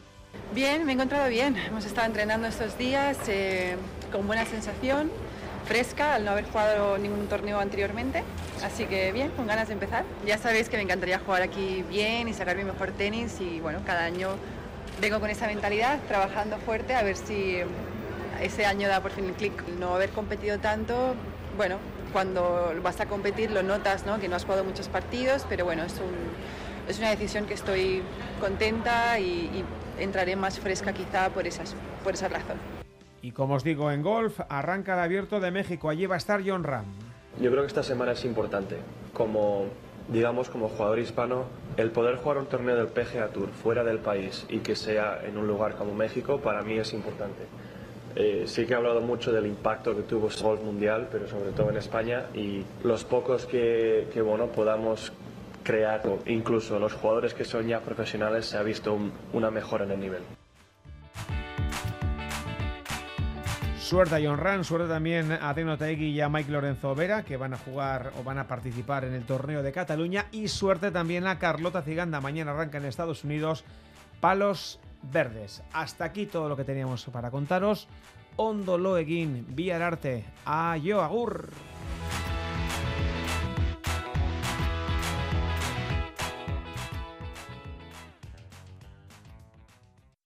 [0.53, 1.57] Bien, me he encontrado bien.
[1.57, 3.75] Hemos estado entrenando estos días eh,
[4.16, 5.11] con buena sensación,
[5.66, 8.24] fresca, al no haber jugado ningún torneo anteriormente.
[8.63, 10.05] Así que bien, con ganas de empezar.
[10.26, 13.80] Ya sabéis que me encantaría jugar aquí bien y sacar mi mejor tenis y bueno,
[13.86, 14.30] cada año
[15.01, 17.57] vengo con esa mentalidad, trabajando fuerte, a ver si
[18.41, 19.68] ese año da por fin el clic.
[19.80, 21.16] No haber competido tanto,
[21.57, 21.78] bueno,
[22.13, 24.18] cuando vas a competir lo notas, ¿no?
[24.22, 28.01] Que no has jugado muchos partidos, pero bueno, es, un, es una decisión que estoy
[28.39, 29.66] contenta y,
[29.99, 32.74] entraré más fresca quizá por, esas, por esa razón.
[33.26, 35.89] Y como os digo, en golf arranca el abierto de México.
[35.89, 36.86] Allí va a estar John Ram.
[37.41, 38.78] Yo creo que esta semana es importante.
[39.13, 39.65] Como,
[40.09, 41.45] digamos, como jugador hispano,
[41.76, 45.39] el poder jugar un torneo del PGA Tour fuera del país y que sea en
[45.39, 47.47] un lugar como México, para mí es importante.
[48.15, 51.49] Eh, sí que he hablado mucho del impacto que tuvo el golf mundial, pero sobre
[51.49, 55.11] todo en España, y los pocos que, que bueno, podamos
[55.63, 59.93] crear, incluso los jugadores que son ya profesionales, se ha visto un, una mejora en
[59.93, 60.21] el nivel.
[63.86, 67.38] Suerte a John Ran, suerte también a Teno Taegui y a Mike Lorenzo Vera, que
[67.38, 70.25] van a jugar o van a participar en el torneo de Cataluña.
[70.31, 72.19] Y suerte también a Carlota Ciganda.
[72.19, 73.63] Mañana arranca en Estados Unidos
[74.21, 75.61] Palos Verdes.
[75.71, 77.88] Hasta aquí todo lo que teníamos para contaros.
[78.38, 79.45] Ondo Loeguin,
[79.79, 81.49] Arte, a yo agur.